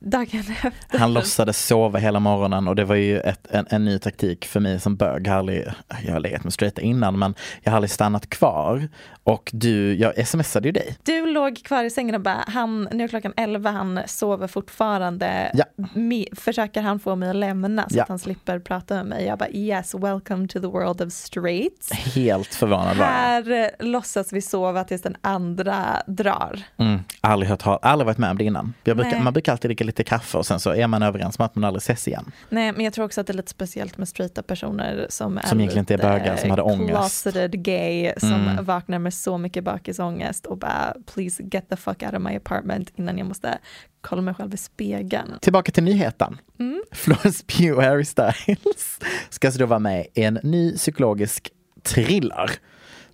[0.00, 0.98] dagen efter?
[0.98, 4.60] Han låtsades sova hela morgonen och det var ju ett, en, en ny taktik för
[4.60, 5.26] mig som bög.
[5.26, 5.64] Jag har, aldrig,
[6.06, 8.88] jag har legat med straighta innan men jag har aldrig stannat kvar.
[9.24, 10.96] Och du, jag smsade ju dig.
[11.02, 15.50] Du låg kvar i sängen och bara, han, nu är klockan 11, han sover fortfarande.
[15.54, 15.64] Ja.
[15.94, 18.02] Mi, försöker han få mig att lämna så Ja.
[18.02, 19.24] att han slipper prata med mig?
[19.26, 21.92] Jag bara, yes, welcome to the world of straights.
[21.92, 23.06] Helt förvånad var.
[23.06, 26.62] Här eh, låtsas vi sova tills den andra drar.
[26.76, 28.74] Mm, aldrig, hört, aldrig varit med om det innan.
[28.84, 31.44] Jag brukar, man brukar alltid dricka lite kaffe och sen så är man överens om
[31.44, 32.32] att man aldrig ses igen.
[32.48, 35.42] Nej, men jag tror också att det är lite speciellt med straighta personer som är
[35.46, 36.90] Som egentligen inte är bögar, som hade ångest.
[36.90, 38.64] Closeted gay som Mm.
[38.64, 42.92] vaknar med så mycket bakisångest och bara please get the fuck out of my apartment
[42.96, 43.58] innan jag måste
[44.00, 45.38] kolla mig själv i spegeln.
[45.40, 46.38] Tillbaka till nyheten.
[46.58, 46.82] Mm.
[46.92, 48.98] Florence Pugh och Harry Styles
[49.30, 51.50] ska alltså då vara med i en ny psykologisk
[51.82, 52.50] thriller.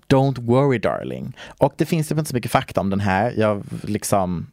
[0.08, 1.36] Don't worry darling.
[1.58, 3.32] Och det finns typ inte så mycket fakta om den här.
[3.36, 4.46] Jag liksom,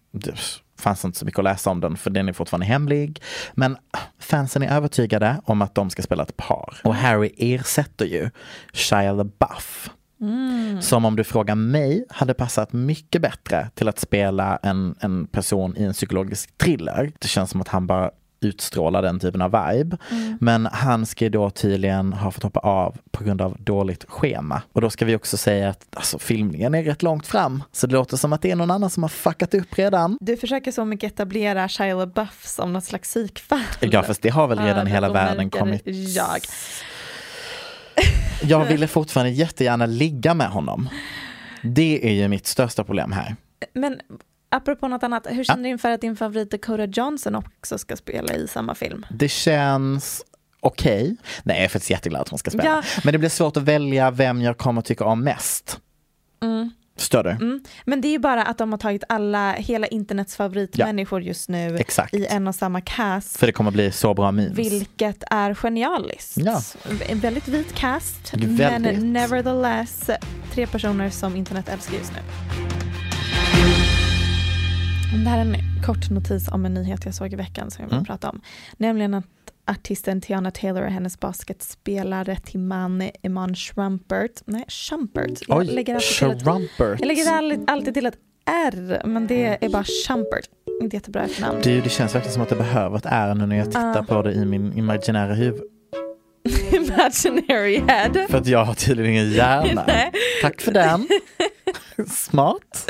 [0.80, 3.22] fanns inte så mycket att läsa om den för den är fortfarande hemlig.
[3.54, 3.78] Men
[4.20, 6.78] fansen är övertygade om att de ska spela ett par.
[6.84, 8.30] Och Harry ersätter ju
[8.74, 9.90] Shia LaBeouf.
[10.80, 15.78] Som om du frågar mig hade passat mycket bättre till att spela en, en person
[15.78, 17.12] i en psykologisk thriller.
[17.20, 18.12] Det känns som att han bara
[18.44, 19.98] utstrålar den typen av vibe.
[20.40, 24.62] Men han ska då tydligen ha fått hoppa av på grund av dåligt schema.
[24.74, 27.64] Och då ska vi också säga att alltså, filmningen är rätt långt fram.
[27.72, 30.18] Så det låter som att det är någon annan som har fuckat upp redan.
[30.22, 33.60] Du försöker så mycket etablera Shia LaBeouf som något slags psykfall.
[33.80, 35.82] Ja fast det har väl redan Ja, hela världen kommit.
[35.86, 36.42] Jag.
[38.44, 40.90] Jag ville fortfarande jättegärna ligga med honom.
[41.62, 43.36] Det är ju mitt största problem här.
[43.74, 44.00] Men
[44.54, 48.34] apropå något annat, hur känner du inför att din favorit Dakota Johnson också ska spela
[48.34, 49.06] i samma film?
[49.10, 50.26] Det känns
[50.60, 51.16] okej.
[51.44, 52.66] Nej, jag är faktiskt jätteglad att hon ska spela.
[52.66, 52.84] Ja.
[53.04, 55.80] Men det blir svårt att välja vem jag kommer tycka om mest.
[56.98, 57.30] Förstår du?
[57.30, 57.64] Mm.
[57.86, 61.78] Men det är ju bara att de har tagit alla, hela internets favoritmänniskor just nu
[61.78, 62.14] Exakt.
[62.14, 63.38] i en och samma cast.
[63.38, 64.58] För det kommer bli så bra memes.
[64.58, 66.38] Vilket är genialiskt.
[66.38, 66.62] Ja.
[67.08, 68.60] En väldigt vit cast, Väldigt.
[68.60, 70.10] men nevertheless
[70.52, 72.83] tre personer som internet älskar just nu.
[75.14, 77.88] Det här är en kort notis om en nyhet jag såg i veckan som jag
[77.90, 78.06] vill Mm.
[78.06, 78.42] prata om.
[78.78, 79.26] Nämligen att
[79.68, 86.00] artisten Tiana Taylor och hennes basketspelare till man Iman Schrumpert, nej Schumpert, jag Oj, lägger
[86.00, 87.00] till ett, Schrumpert.
[87.00, 90.46] jag lägger alltid, alltid till ett R, men det är bara Schumpert,
[90.82, 91.60] inte jättebra efternamn.
[91.64, 94.04] Du, det känns verkligen som att det behöver ett R nu när jag tittar Ja.
[94.04, 95.62] på det i min imaginära huvud.
[96.72, 98.28] Imaginary head.
[98.30, 99.86] För att jag har tydligen ingen hjärna.
[100.42, 101.08] Tack för den.
[102.08, 102.90] Smart.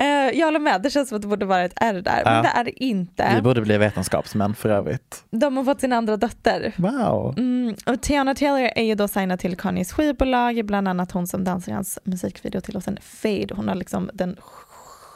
[0.00, 2.30] Eh, jag håller med, det känns som att det borde vara ett R där, Ja.
[2.30, 3.32] men det är det inte.
[3.34, 5.24] Vi borde bli vetenskapsmän för övrigt.
[5.30, 6.72] De har fått sin andra dotter.
[6.76, 7.34] Wow.
[7.38, 11.44] Mm, och Tiana Taylor är ju då signad till Kanyes skivbolag, bland annat hon som
[11.44, 13.54] dansar i hans musikvideo till låten Fade.
[13.54, 14.36] Hon har liksom den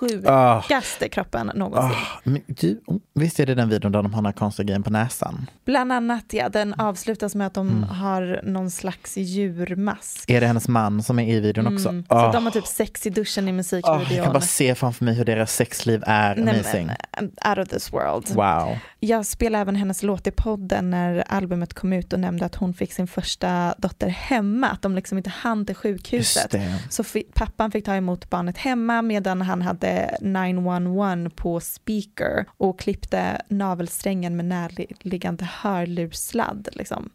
[0.00, 1.90] sjukaste kroppen någonsin.
[1.98, 4.64] Ah, men du, oh, visst är det den videon där de har den här konstiga
[4.66, 5.50] grejen på näsan?
[5.64, 7.82] Bland annat ja, den avslutas med att de Mm.
[7.82, 10.30] har någon slags djurmask.
[10.30, 11.88] Är det hennes man som är i videon också?
[11.88, 12.04] Mm.
[12.08, 12.26] Ah.
[12.26, 14.06] Så de har typ sex i duschen i Ah, musikvideon.
[14.10, 16.86] jag kan bara se framför mig hur deras sexliv är Nej, amazing.
[16.86, 18.28] men, uh, out of this world.
[18.34, 18.76] Wow.
[19.00, 22.74] Jag spelade även hennes låt i podden när albumet kom ut och nämnde att hon
[22.74, 26.54] fick sin första dotter hemma, att de liksom inte hann till sjukhuset.
[26.90, 27.04] Så
[27.34, 29.83] pappan fick ta emot barnet hemma medan han hade
[30.20, 36.68] 911 på speaker och klippte navelsträngen med närliggande hörlurssladd.
[36.72, 37.10] Liksom.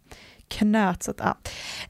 [0.48, 1.38] Knöt så att, ja.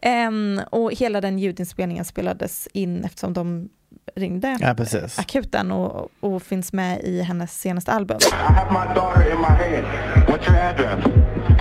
[0.02, 3.70] Ehm, och hela den ljudinspelningen spelades in eftersom de
[4.16, 4.76] ringde Ja,
[5.18, 8.18] akuten och, och finns med i hennes senaste album.
[8.22, 9.86] I have my daughter in my hand.
[10.28, 11.06] What's your address?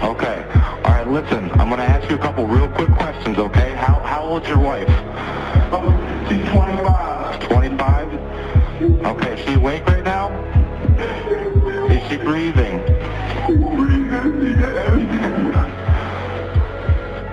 [0.03, 0.43] Okay.
[0.85, 1.51] All right, listen.
[1.51, 3.75] I'm to ask you a couple real quick questions, okay?
[3.75, 4.89] How, how old's your wife?
[6.29, 7.41] She's 25.
[7.49, 8.38] 25?
[8.81, 10.29] Okay, is she awake right now?
[11.91, 12.79] Is she breathing?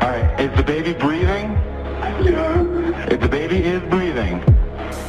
[0.01, 1.51] All right, is the baby breathing?
[3.11, 4.41] If the baby is breathing.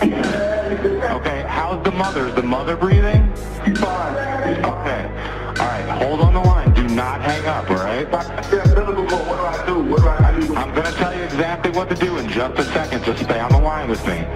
[0.03, 2.27] Okay, how's the mother?
[2.27, 3.35] Is the mother breathing?
[3.77, 4.63] Fine.
[4.63, 5.07] Okay.
[5.49, 6.75] All right, hold on the line.
[6.75, 8.07] Do not hang up, all right?
[8.13, 9.79] What do I do?
[9.85, 10.63] What do I?
[10.63, 13.05] I'm to tell you exactly what to do in just a second.
[13.05, 14.27] Just stay on the line with me.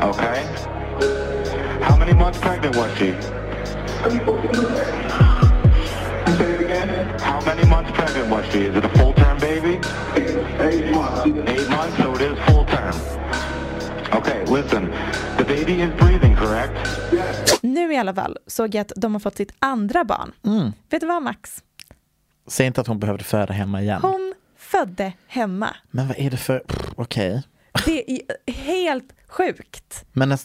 [0.00, 0.81] Okay?
[1.82, 3.10] How many months pregnant was she?
[7.20, 8.58] How many months pregnant was she?
[8.58, 9.80] Is it a full-term baby?
[10.60, 11.26] Eight months.
[11.26, 12.94] Eight months, so it is full-term.
[14.18, 14.92] Okay, listen.
[15.38, 16.88] The baby is breathing, correct?
[17.62, 20.32] Nu i alla fall såg jag att de har fått sitt andra barn.
[20.44, 20.72] Mm.
[20.90, 21.62] Vet du vad Max?
[22.46, 24.02] Säg inte att hon behövde föda hemma igen.
[24.02, 25.76] Hon födde hemma.
[25.90, 26.62] Men vad är det för,
[26.96, 27.42] okej.
[27.86, 30.04] Det är helt sjukt.
[30.12, 30.38] Men en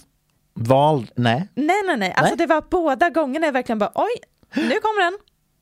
[0.57, 1.47] val, nej.
[1.55, 2.13] Nej, nej, nej.
[2.17, 2.47] Alltså Nej.
[2.47, 4.11] det var båda gångerna jag verkligen bara oj,
[4.55, 5.17] nu kommer den.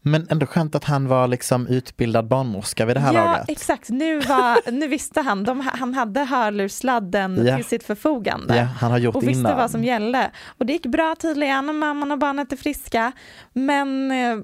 [0.07, 3.49] Men ändå skönt att han var liksom utbildad barnmorska vid det här ja, laget.
[3.49, 3.89] exakt.
[3.89, 5.43] Nu, var, nu visste han.
[5.43, 7.55] De, han hade hörlurssladden Ja.
[7.55, 8.55] till sitt förfogande.
[8.57, 9.57] Ja, han har gjort och visste innan.
[9.57, 10.31] vad som gällde.
[10.57, 13.11] Och det gick bra tydligen, mamman och barnet är friska.
[13.53, 14.37] Men eh,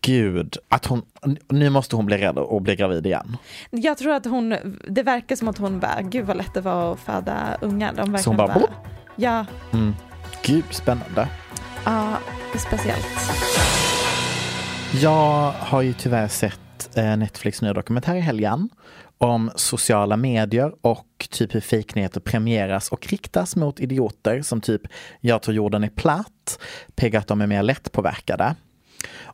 [0.00, 1.02] Gud, att hon,
[1.48, 3.36] nu måste hon bli rädd och bli gravid igen.
[3.70, 4.54] jag tror att hon,
[4.88, 7.92] det verkar som att hon bara, gud vad lätt det var att föda ungar.
[7.96, 8.70] De Så hon bara, "Boop."
[9.18, 9.94] Ja, Mm.
[10.42, 11.28] Gud, spännande.
[11.84, 12.18] ja,
[12.68, 13.06] speciellt.
[15.02, 18.68] Jag har ju tyvärr sett eh, Netflix nya dokumentär i helgen
[19.18, 24.82] om sociala medier och typ hur fejknyheter premieras och riktas mot idioter som typ
[25.20, 26.58] jag tror jorden är platt,
[26.94, 28.54] peggar att de är mer lättpåverkade.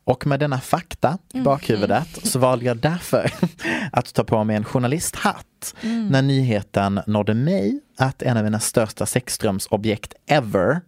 [0.07, 3.31] Och med denna fakta i bakhuvudet så valde jag därför
[3.93, 5.75] att ta på mig en journalisthatt
[6.11, 10.81] när nyheten nådde mig att en av mina största sexdrömsobjekt ever,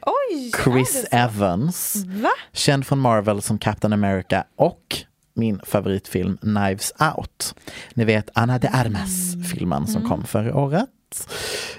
[0.00, 1.24] Oj, Chris är?
[1.24, 2.30] Evans, Va?
[2.52, 4.96] känd från Marvel som Captain America och
[5.34, 7.54] min favoritfilm Knives Out.
[7.94, 10.88] Ni vet Anna de Armas-filmen som kom förra året.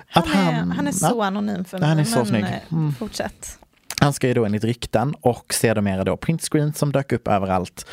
[0.08, 1.90] Han är, han är ja, så anonym för mig.
[1.90, 2.44] Han är så men, snygg.
[2.44, 2.94] eh, Mm.
[2.94, 3.60] Fortsätt.
[4.00, 7.86] Han ska ju då enligt rykten och sedermera då printscreen som dök upp överallt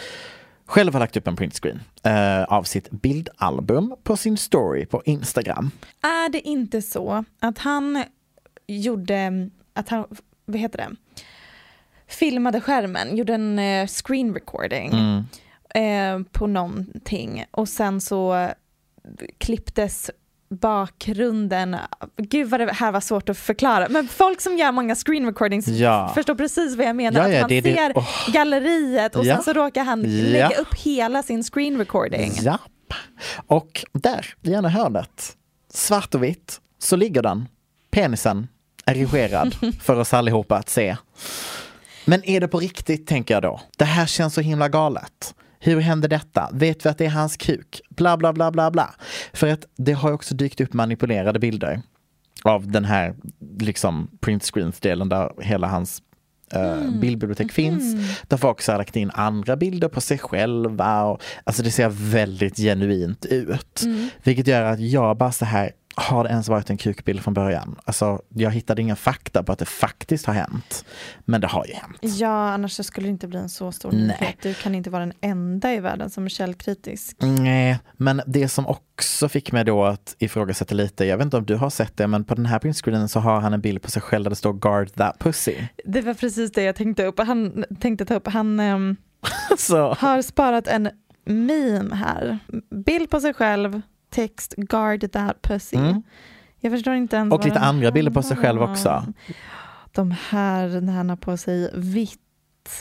[0.67, 5.71] själv har lagt upp en printscreen eh, av sitt bildalbum på sin story på Instagram.
[6.03, 8.05] Är det inte så att han
[8.67, 10.05] gjorde, att han,
[10.45, 10.97] vad heter det,
[12.07, 16.23] filmade skärmen, gjorde en eh, screen recording Mm.
[16.25, 18.49] eh, på någonting och sen så
[19.39, 20.11] klipptes
[20.51, 21.77] bakgrunden,
[22.17, 25.69] gud vad det här var svårt att förklara, men folk som gör många screen recordings
[25.69, 26.13] Ja.
[26.15, 28.31] förstår precis vad jag menar, Ja, ja, att man det är det- ser åh.
[28.33, 29.35] galleriet och Ja.
[29.35, 30.09] sen så råkar han Ja.
[30.33, 32.33] lägga upp hela sin screen recording.
[32.43, 32.61] Japp.
[33.47, 35.37] Och där, i ena hörnet,
[35.73, 37.49] svart och vitt, så ligger den.
[37.91, 38.49] Penisen
[38.87, 40.97] erigerad för oss allihopa att se.
[42.05, 43.61] Men är det på riktigt, tänker jag då.
[43.79, 45.35] Det här känns så himla galet.
[45.67, 46.51] Hur hände detta?
[46.53, 47.81] Vet vi att det är hans kuk?
[47.89, 48.95] Bla, bla, bla, bla, bla.
[49.33, 51.83] För att det har också dykt upp manipulerade bilder
[52.45, 53.15] av den här
[53.59, 56.03] liksom printscreens-delen där hela hans
[56.53, 57.97] eh, bildbibliotek finns.
[58.29, 61.03] Där folk också har lagt in andra bilder på sig själva.
[61.05, 63.83] Och, alltså det ser väldigt genuint ut.
[64.25, 67.77] Vilket gör att jag bara så här, har det ens varit en kukbild från början?
[67.85, 70.85] Alltså jag hittade inga fakta på att det faktiskt har hänt.
[71.25, 71.99] Men det har ju hänt.
[72.01, 74.37] Ja, annars skulle det inte bli en så stor nyhet.
[74.43, 77.17] Du kan inte vara den enda i världen som är källkritisk.
[77.21, 81.47] Nej, men det som också fick mig då att ifrågasätta lite, jag vet inte om
[81.47, 83.91] du har sett det, men på den här printscreenen så har han en bild på
[83.91, 85.55] sig själv där det står guard that pussy.
[85.85, 87.19] Det var precis det jag tänkte upp.
[87.19, 88.29] Han tänkte ta upp.
[88.29, 88.97] Han ehm,
[89.59, 90.91] Så, har sparat en
[91.25, 92.39] meme här.
[92.71, 93.83] Bild på sig själv,
[94.17, 95.77] text guard that pussy.
[95.77, 96.03] Mm.
[96.61, 99.05] Jag förstår inte ens Och lite andra bilder på sig själv också.
[99.93, 102.21] De här när han har på sig vitt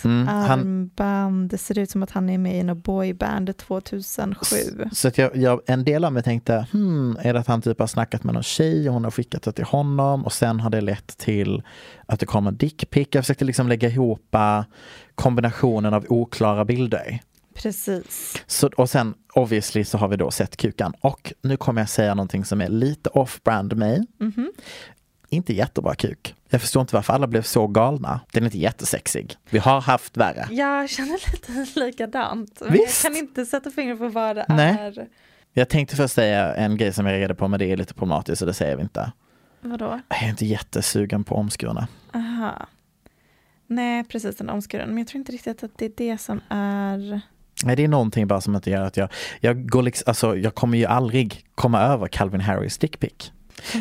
[0.03, 1.49] Mm, han, armband.
[1.49, 4.55] Det ser ut som att han är med i en boyband 2007.
[4.91, 7.79] så att jag, jag, en del av mig tänkte, hmm, är det att han typ
[7.79, 10.69] har snackat med någon tjej och hon har skickat det till honom och sen har
[10.69, 11.63] det lett till
[12.05, 13.07] att det kommer dickpic.
[13.11, 14.63] Jag försökte liksom lägga ihop eh,
[15.15, 17.19] kombinationen av oklara bilder.
[17.55, 18.43] Precis.
[18.47, 20.93] Så, och sen obviously så har vi då sett kukan.
[21.01, 24.03] Och nu kommer jag säga någonting som är lite off-brand mig.
[24.19, 24.51] Mhm.
[25.29, 26.35] Inte jättebra kuk.
[26.49, 28.19] Jag förstår inte varför alla blev så galna.
[28.31, 29.35] Den är inte jättesexig.
[29.49, 30.47] Vi har haft värre.
[30.51, 32.61] Jag känner lite likadant.
[32.61, 33.03] Men Visst.
[33.03, 34.77] jag kan inte sätta fingret på vad det Nej.
[34.79, 35.07] är.
[35.53, 38.39] Jag tänkte först säga en grej som jag reagerade på men det är lite problematiskt
[38.39, 39.11] så det säger vi inte.
[39.61, 39.99] Vadå?
[40.09, 41.87] Jag är inte jättesugen på omskurna.
[42.13, 42.67] Aha.
[43.67, 44.89] Nej, precis den omskuren.
[44.89, 47.21] Men jag tror inte riktigt att det är det som är...
[47.65, 49.09] Nej, det är någonting bara som inte gör att jag,
[49.39, 53.31] jag går liksom, alltså jag kommer ju aldrig komma över Calvin Harris dickpic.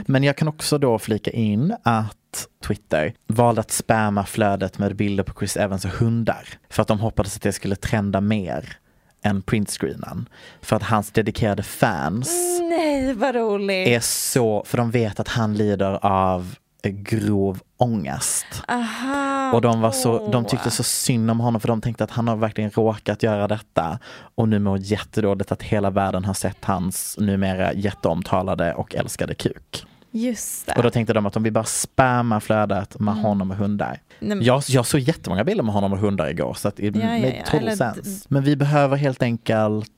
[0.06, 5.24] Men jag kan också då flika in att Twitter valde att spamma flödet med bilder
[5.24, 6.48] på Chris Evans och hundar.
[6.70, 8.78] För att de hoppades att det skulle trenda mer
[9.24, 10.28] än printscreenen.
[10.62, 13.88] För att hans dedikerade fans Nej, vad roligt!
[13.88, 18.46] är så, för de vet att han lider av grov ångest.
[18.68, 22.10] Aha, Och de, var så, de tyckte så synd om honom för de tänkte att
[22.10, 23.98] han har verkligen råkat göra detta.
[24.34, 29.84] Och nu mår jättedåligt att hela världen har sett hans numera jätteomtalade och älskade kuk.
[30.10, 30.72] Just det.
[30.76, 33.24] Och då tänkte de att om vi bara spammar flödet med Mm.
[33.24, 34.00] honom och hundar.
[34.20, 36.96] Nej, men- Jag, jag såg jättemånga bilder med honom och hundar igår så att it
[36.96, 37.58] Ja, ja, ja.
[37.58, 37.94] Eller-.
[38.28, 39.90] Men vi behöver helt enkelt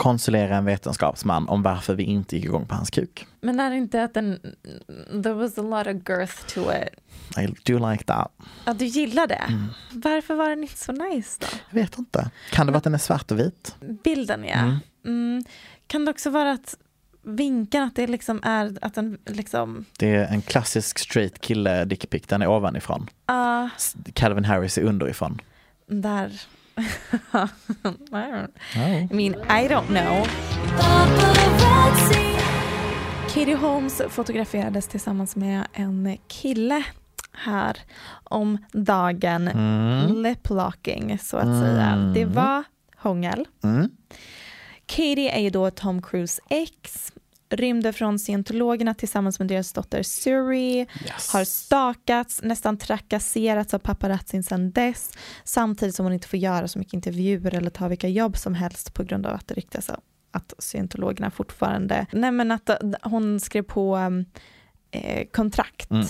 [0.00, 3.26] konsulera en vetenskapsman om varför vi inte gick igång på hans kuk.
[3.40, 4.38] Men är det inte att den...
[5.22, 7.38] There was a lot of girth to it.
[7.38, 8.32] I do like that.
[8.64, 9.34] Ja, du gillar det?
[9.48, 9.66] Mm.
[9.92, 11.46] Varför var den inte så nice då?
[11.70, 12.30] Jag vet inte.
[12.50, 13.74] Kan det vara att den är svart och vit?
[14.04, 14.54] Bilden ja.
[14.58, 14.76] Mm.
[15.06, 15.44] Mm.
[15.86, 16.76] Kan det också vara att
[17.22, 19.84] vinkeln, att det liksom är att den liksom...
[19.98, 22.22] Det är en klassisk straight kille dickpic.
[22.26, 23.06] Den är ovanifrån.
[23.76, 25.40] S- Calvin Harris är underifrån.
[25.86, 26.40] där...
[27.32, 28.46] Oh.
[28.74, 30.26] I mean, I don't know.
[33.34, 36.84] Katie Holmes fotograferades tillsammans med en kille
[37.32, 37.76] här
[38.24, 39.48] om dagen.
[39.48, 40.22] Mm.
[40.22, 42.12] Lip-locking så att säga.
[42.14, 42.64] Det var
[42.96, 43.46] hångel.
[43.64, 43.90] Mm.
[44.86, 47.12] Katie är ju då Tom Cruise ex.
[47.50, 50.78] Rymde från scientologerna tillsammans med deras dotter Suri.
[50.78, 51.32] Yes.
[51.32, 55.12] Har stakats, nästan trakasserats av paparazzin sedan dess.
[55.44, 58.94] Samtidigt som hon inte får göra så mycket intervjuer eller ta vilka jobb som helst
[58.94, 59.90] på grund av att det ryktas
[60.32, 62.70] att scientologerna fortfarande, nej men att
[63.02, 64.24] hon skrev på um,
[64.90, 66.06] eh, kontrakt Mm.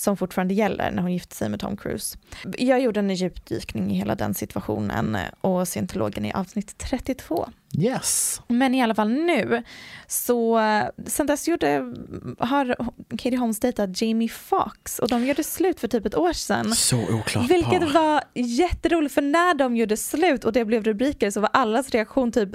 [0.00, 2.18] Som fortfarande gäller när hon gifte sig med Tom Cruise.
[2.58, 7.48] Jag gjorde en djupdykning i hela den situationen eh, och scientologen i avsnitt 32.
[7.78, 8.40] Yes.
[8.48, 9.62] Men i alla fall nu,
[10.06, 11.94] så eh, sen dess gjorde,
[12.38, 12.76] har
[13.10, 16.72] Katie Holmes dejtat Jamie Foxx och de gjorde slut för typ ett år sedan.
[16.74, 17.92] Så oklart Vilket par.
[17.92, 22.32] var jätteroligt för när de gjorde slut och det blev rubriker så var allas reaktion
[22.32, 22.50] typ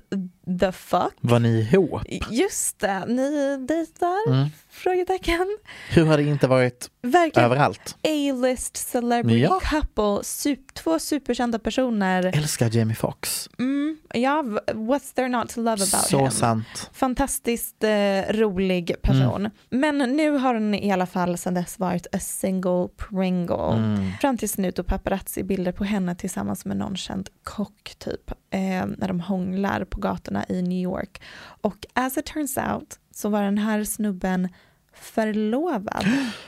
[0.59, 1.13] the fuck.
[1.21, 2.01] Var ni ihop?
[2.31, 4.27] Just det, ni dejtar?
[4.27, 4.47] Mm.
[4.69, 5.57] Frågetecken.
[5.89, 7.97] Hur har det inte varit Verkligen överallt?
[8.03, 9.59] A-list celebrity Ja.
[9.71, 12.25] couple, sup- två superkända personer.
[12.37, 13.49] Älskar Jamie Foxx.
[13.59, 16.31] Mm, ja, what's there not to love about Så him?
[16.31, 16.89] sant.
[16.93, 19.49] Fantastiskt eh, rolig person.
[19.69, 23.73] Men nu har hon i alla fall sedan dess varit a single pringle.
[23.75, 24.11] Mm.
[24.21, 28.31] Fram tills nu tog paparazzi-bilder på henne tillsammans med någon känd kock typ.
[28.51, 31.21] Eh, när de hånglar på gatorna i New York.
[31.61, 34.49] Och as it turns out så var den här snubben
[34.95, 36.05] förlovad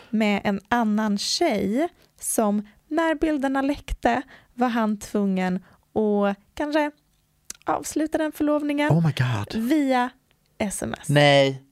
[0.10, 1.88] med en annan tjej
[2.20, 4.22] som när bilderna läckte
[4.54, 5.56] var han tvungen
[5.94, 6.92] att kanske
[7.66, 9.64] avsluta den förlovningen Oh my god.
[9.64, 10.10] via
[10.58, 11.10] sms.
[11.10, 11.64] Nej.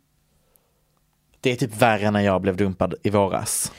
[1.41, 3.71] Det är typ värre när jag blev dumpad i våras.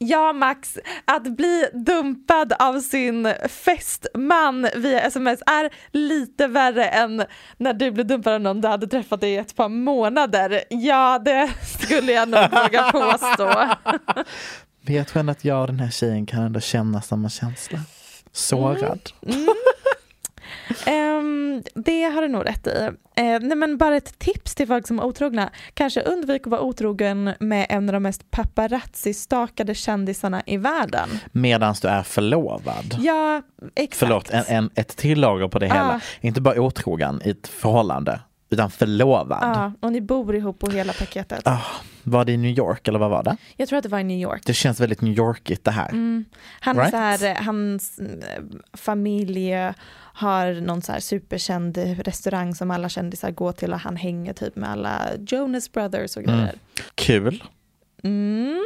[0.00, 7.24] Ja Max, att bli dumpad av sin fästman via sms är lite värre än
[7.56, 10.62] när du blev dumpad av någon du hade träffat i ett par månader.
[10.68, 13.68] Ja, det skulle jag nog våga påstå.
[15.06, 17.78] Tror ändå att jag och den här tjejen kan ändå känna samma känsla.
[18.32, 19.00] Sårad.
[20.86, 22.90] Ehm, det har du nog rätt i.
[23.16, 25.50] Eh, nej men bara ett tips till folk som är otrogna.
[25.74, 31.08] Kanske undvik att vara otrogen med en av de mest paparazzi-stakade kändisarna i världen.
[31.32, 32.96] Medan du är förlovad.
[32.98, 33.42] Ja,
[33.74, 33.98] exakt.
[33.98, 35.94] Förlåt, en, en, ett till lager på det hela.
[35.94, 36.00] Ah.
[36.20, 39.38] Inte bara otrogen i ett förhållande, utan förlovad.
[39.42, 41.42] Ja, och ni bor ihop på hela paketet.
[41.46, 41.60] Ah,
[42.02, 43.36] var det i New York eller vad var det?
[43.56, 44.42] Jag tror att det var i New York.
[44.46, 45.88] Det känns väldigt New Yorkigt det här.
[45.88, 46.24] Mm.
[46.60, 46.90] Han Right.
[46.90, 48.42] så här, eh, hans eh,
[48.74, 49.52] familj
[50.18, 54.56] har någon så här superkänd restaurang som alla kändisar går till och han hänger typ
[54.56, 56.54] med alla Jonas Brothers och grejer.
[56.94, 57.44] Kul.
[58.02, 58.64] Mm.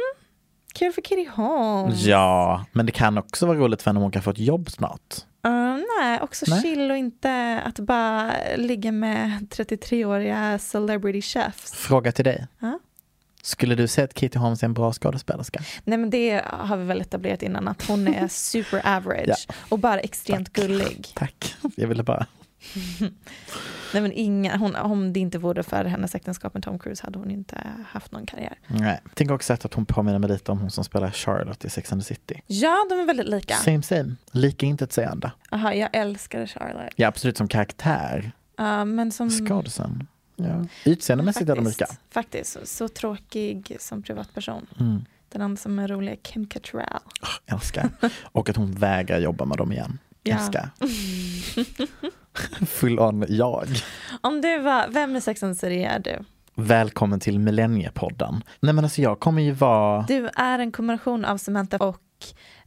[0.73, 2.01] Kul för Kitty Holmes.
[2.01, 4.71] Ja, men det kan också vara roligt för henne om hon kan få ett jobb
[4.71, 5.15] snart.
[5.47, 6.61] Uh, nej, också Nej.
[6.61, 11.73] chill och inte att bara ligga med 33-åriga celebrity chefs.
[11.73, 12.47] Fråga till dig.
[12.59, 12.79] Ja.
[13.45, 15.61] Skulle du säga att Katie Holmes är en bra skådespelerska?
[15.83, 19.99] Nej men det har vi väl etablerat innan att hon är super average och bara
[19.99, 21.07] extremt gullig.
[21.15, 21.55] Tack.
[21.75, 22.25] Jag ville bara...
[23.93, 27.19] Nej men inga, hon, om det inte vore för hennes äktenskap med Tom Cruise hade
[27.19, 28.59] hon inte haft någon karriär.
[28.67, 28.99] Nej.
[29.13, 32.01] Tänker också att hon påminner mig lite om hon som spelar Charlotte i Sex and
[32.01, 32.41] the City.
[32.47, 33.55] Ja, de är väldigt lika.
[33.55, 34.15] Same same.
[34.31, 35.31] Lika intetsägande.
[35.51, 36.93] Aha, jag älskar Charlotte.
[36.95, 38.31] Ja, absolut som karaktär.
[38.59, 39.29] Uh, men som...
[39.29, 40.07] Skådisen.
[40.35, 40.65] Ja.
[40.85, 41.85] Utseendemässigt är de lika.
[42.09, 44.65] Faktiskt, så, så tråkig som privatperson.
[44.79, 45.05] Mm.
[45.29, 46.99] Den enda som är rolig är Kim Cattrall.
[47.45, 47.89] Älskar.
[48.23, 49.99] Och att hon vägrar jobba med dem igen.
[50.23, 50.35] Ja.
[50.35, 50.69] Älskar.
[52.65, 53.67] Full on jag.
[54.21, 56.19] Om du var, vem i Sex and City är du?
[56.55, 58.43] Välkommen till Millenniepodden.
[58.59, 60.05] Nej men alltså jag kommer ju vara...
[60.07, 61.97] Du är en kombination av Samantha och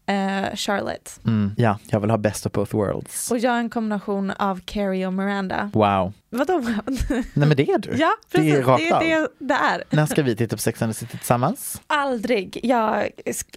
[0.06, 1.20] eh, Charlotte.
[1.26, 3.30] Mm, ja, jag vill ha best of both worlds.
[3.30, 5.70] Och jag är en kombination av Carrie och Miranda.
[5.74, 6.12] Wow.
[6.30, 6.58] Vadå?
[6.58, 7.96] Nej men det är du.
[7.96, 8.52] ja, precis.
[8.52, 9.84] Det är rakt det är det det är.
[9.90, 11.82] När ska vi titta på Sex and the City tillsammans?
[11.86, 12.60] Aldrig.
[12.62, 13.10] Jag,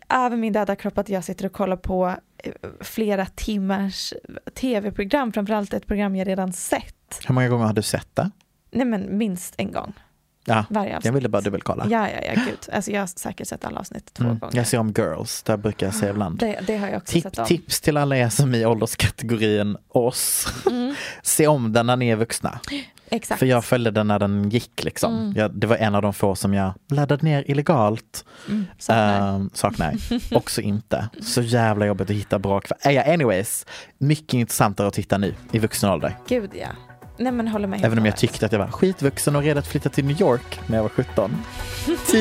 [0.10, 4.14] över min döda kropp att jag sitter och kollar på eh, flera timmars
[4.54, 7.22] tv-program, framförallt ett program jag redan sett.
[7.28, 8.32] Hur många gånger har du sett det?
[8.72, 9.93] Nej men minst en gång
[10.45, 11.05] Ja, varje avsnitt.
[11.05, 11.85] jag ville bara dubbelkolla.
[11.89, 12.57] Ja, ja, ja, gud.
[12.73, 14.39] Alltså jag har säkert sett alla avsnitt två Mm.
[14.39, 14.55] gånger.
[14.57, 16.39] Jag ser om Girls, där brukar jag se ibland.
[16.39, 17.45] Det, det har jag också Tip, sett om.
[17.45, 20.47] tips till alla er som är i ålderskategorin oss.
[20.65, 20.95] Mm.
[21.23, 22.59] se om den när ni är vuxna.
[23.11, 23.39] Exakt.
[23.39, 25.13] För jag följde den när den gick liksom.
[25.19, 25.33] Mm.
[25.35, 28.25] Jag, det var en av de få som jag laddade ner illegalt.
[28.49, 29.35] Mm, saknar.
[29.35, 29.93] Ehm, saknar.
[30.37, 31.09] Också inte.
[31.21, 32.77] Så jävla jobbigt att hitta bra kvar.
[32.91, 33.65] Äh, anyways,
[33.97, 36.17] mycket intressantare att titta nu i vuxen ålder.
[36.27, 36.67] Gud ja.
[37.20, 37.86] Nej men håller med.
[37.86, 40.59] Även om jag tyckte att jag var skitvuxen och redo att flytta till New York
[40.67, 41.32] när jag var 17.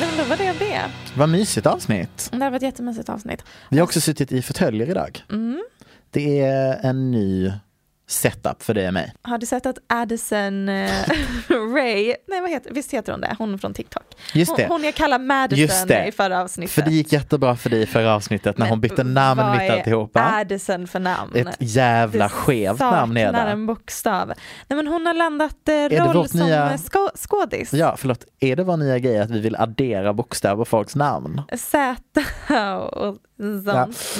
[0.00, 0.80] Nej men då var det det.
[1.16, 2.28] Vad mysigt avsnitt.
[2.32, 3.44] Det var ett jättemysigt avsnitt.
[3.68, 5.24] Vi har också suttit i fåtöljer idag.
[5.30, 5.62] Mm.
[6.10, 7.52] Det är en ny
[8.10, 9.12] setup för dig och mig.
[9.22, 10.90] Har du sett att Addison eh,
[11.74, 13.34] Ray, nej vad heter, visst heter hon det?
[13.38, 14.02] Hon från TikTok.
[14.34, 14.62] Just det.
[14.62, 16.06] Hon, hon jag kallar Madison det.
[16.06, 16.74] i förra avsnittet.
[16.74, 19.52] För det gick jättebra för dig i förra avsnittet när Men hon bytte namn vad
[19.52, 20.20] mitt är alltihopa.
[20.34, 21.36] Addison för namn?
[21.36, 23.38] Ett jävla skevt namn är det.
[23.38, 24.26] en bokstav.
[24.68, 26.78] Nej men hon har landat eh, det roll som nya-
[27.14, 27.72] skå- skådis.
[27.72, 28.24] Ja, förlåt.
[28.40, 31.42] Är det vår nya grej att vi vill addera bokstäver på folks namn?
[31.58, 32.02] Z
[32.92, 33.16] och
[33.64, 33.66] sånt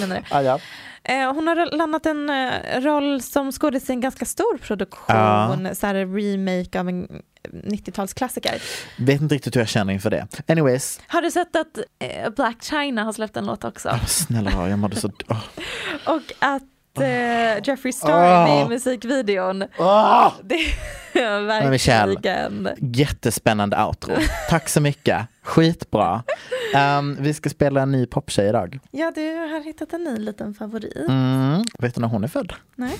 [0.00, 0.22] menar du.
[0.36, 0.58] Ah, ja.
[1.02, 5.74] Eh, Hon har landat en eh, roll som skådis i en ganska stor produktion, Ja.
[5.74, 7.22] så här remake av en
[7.52, 8.62] 90-talsklassiker.
[8.98, 10.26] Vet inte riktigt hur jag känner inför det.
[10.48, 13.88] Anyways, Har du sett att eh, Black China har släppt en låt också?
[13.88, 15.08] oh, snälla jag mådde så...
[15.08, 15.40] Oh.
[16.14, 16.62] Och att
[16.98, 18.68] eh, Jeffree Star med i Åh.
[18.68, 19.62] musikvideon.
[19.78, 20.32] Oh!
[20.42, 20.54] Det
[21.12, 22.14] är Men Michelle.
[22.14, 22.68] verkligen...
[22.94, 24.14] Jättespännande outro.
[24.48, 25.26] Tack så mycket.
[25.42, 26.22] Skitbra.
[26.98, 28.78] Um, vi ska spela en ny poptjej idag.
[28.90, 31.08] Ja, du har hittat en ny liten favorit.
[31.08, 31.64] Mm.
[31.78, 32.52] Vet du när hon är född?
[32.76, 32.98] Nej,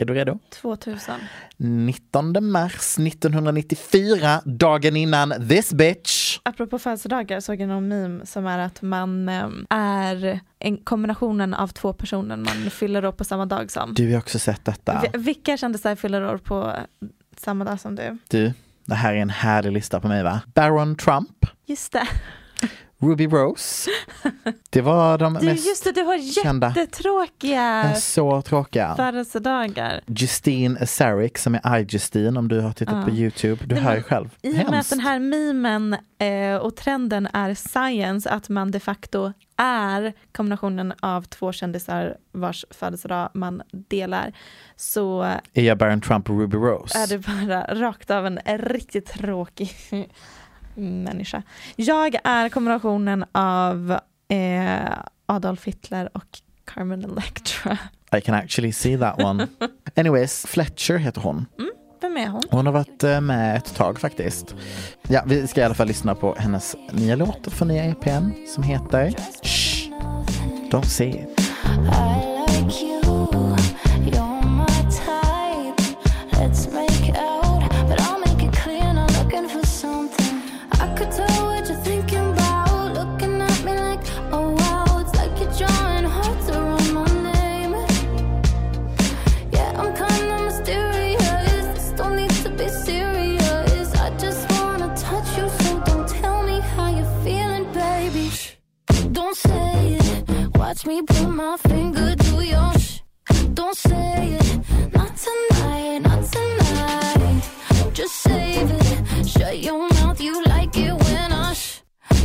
[0.00, 0.38] Är du redo?
[0.50, 1.14] 2000.
[1.56, 6.38] 19 mars 1994, dagen innan this bitch.
[6.42, 11.68] Apropå födelsedagar såg jag någon meme som är att man eh, är en kombinationen av
[11.68, 13.94] två personer man fyller år på samma dag som.
[13.94, 15.02] Du har också sett detta.
[15.12, 16.72] Vi- Vilka kändisar fyller år på
[17.36, 18.18] samma dag som du?
[18.28, 18.52] Du,
[18.84, 20.40] det här är en härlig lista på mig va?
[20.54, 22.08] Baron Trump, Just det.
[23.00, 23.90] Ruby Rose.
[24.70, 26.68] Det var de Du, mest just det, har kända.
[26.76, 28.94] jättetråkiga så tråkiga.
[28.96, 30.00] födelsedagar.
[30.06, 33.02] Justine Asaric som är iJustine om du har tittat Ja.
[33.04, 33.64] på YouTube.
[33.66, 34.28] Du Nej, hör ju själv.
[34.42, 38.80] I och med att den här memen eh, och trenden är science, att man de
[38.80, 44.32] facto är kombinationen av två kändisar vars födelsedag man delar,
[44.76, 45.22] så
[45.54, 46.98] Är jag Baron Trump och Ruby Rose?
[46.98, 49.70] är det bara rakt av en riktigt tråkig
[50.78, 51.42] människa.
[51.76, 53.98] Jag är kombinationen av
[54.28, 57.78] eh, Adolf Hitler och Carmen Electra.
[58.16, 59.46] I can actually see that one.
[59.96, 61.46] Anyways, Fletcher heter hon.
[62.00, 62.42] Vem är hon?
[62.50, 64.54] Hon har varit eh, med ett tag faktiskt.
[65.08, 68.62] Ja, vi ska i alla fall lyssna på hennes nya låt från nya EPn som
[68.62, 69.90] heter Shh,
[70.70, 71.50] Don't say it.
[100.68, 103.00] Watch me put my finger to your sh.
[103.54, 104.48] Don't say it.
[104.92, 107.42] Not tonight, not tonight.
[107.94, 109.26] Just save it.
[109.26, 111.80] Shut your mouth, you like it when I sh-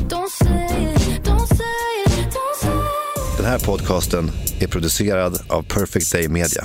[0.09, 2.69] Don't say it, don't say it, don't say
[3.15, 3.37] it.
[3.37, 6.63] Den här podcasten är producerad av Perfect Day Media.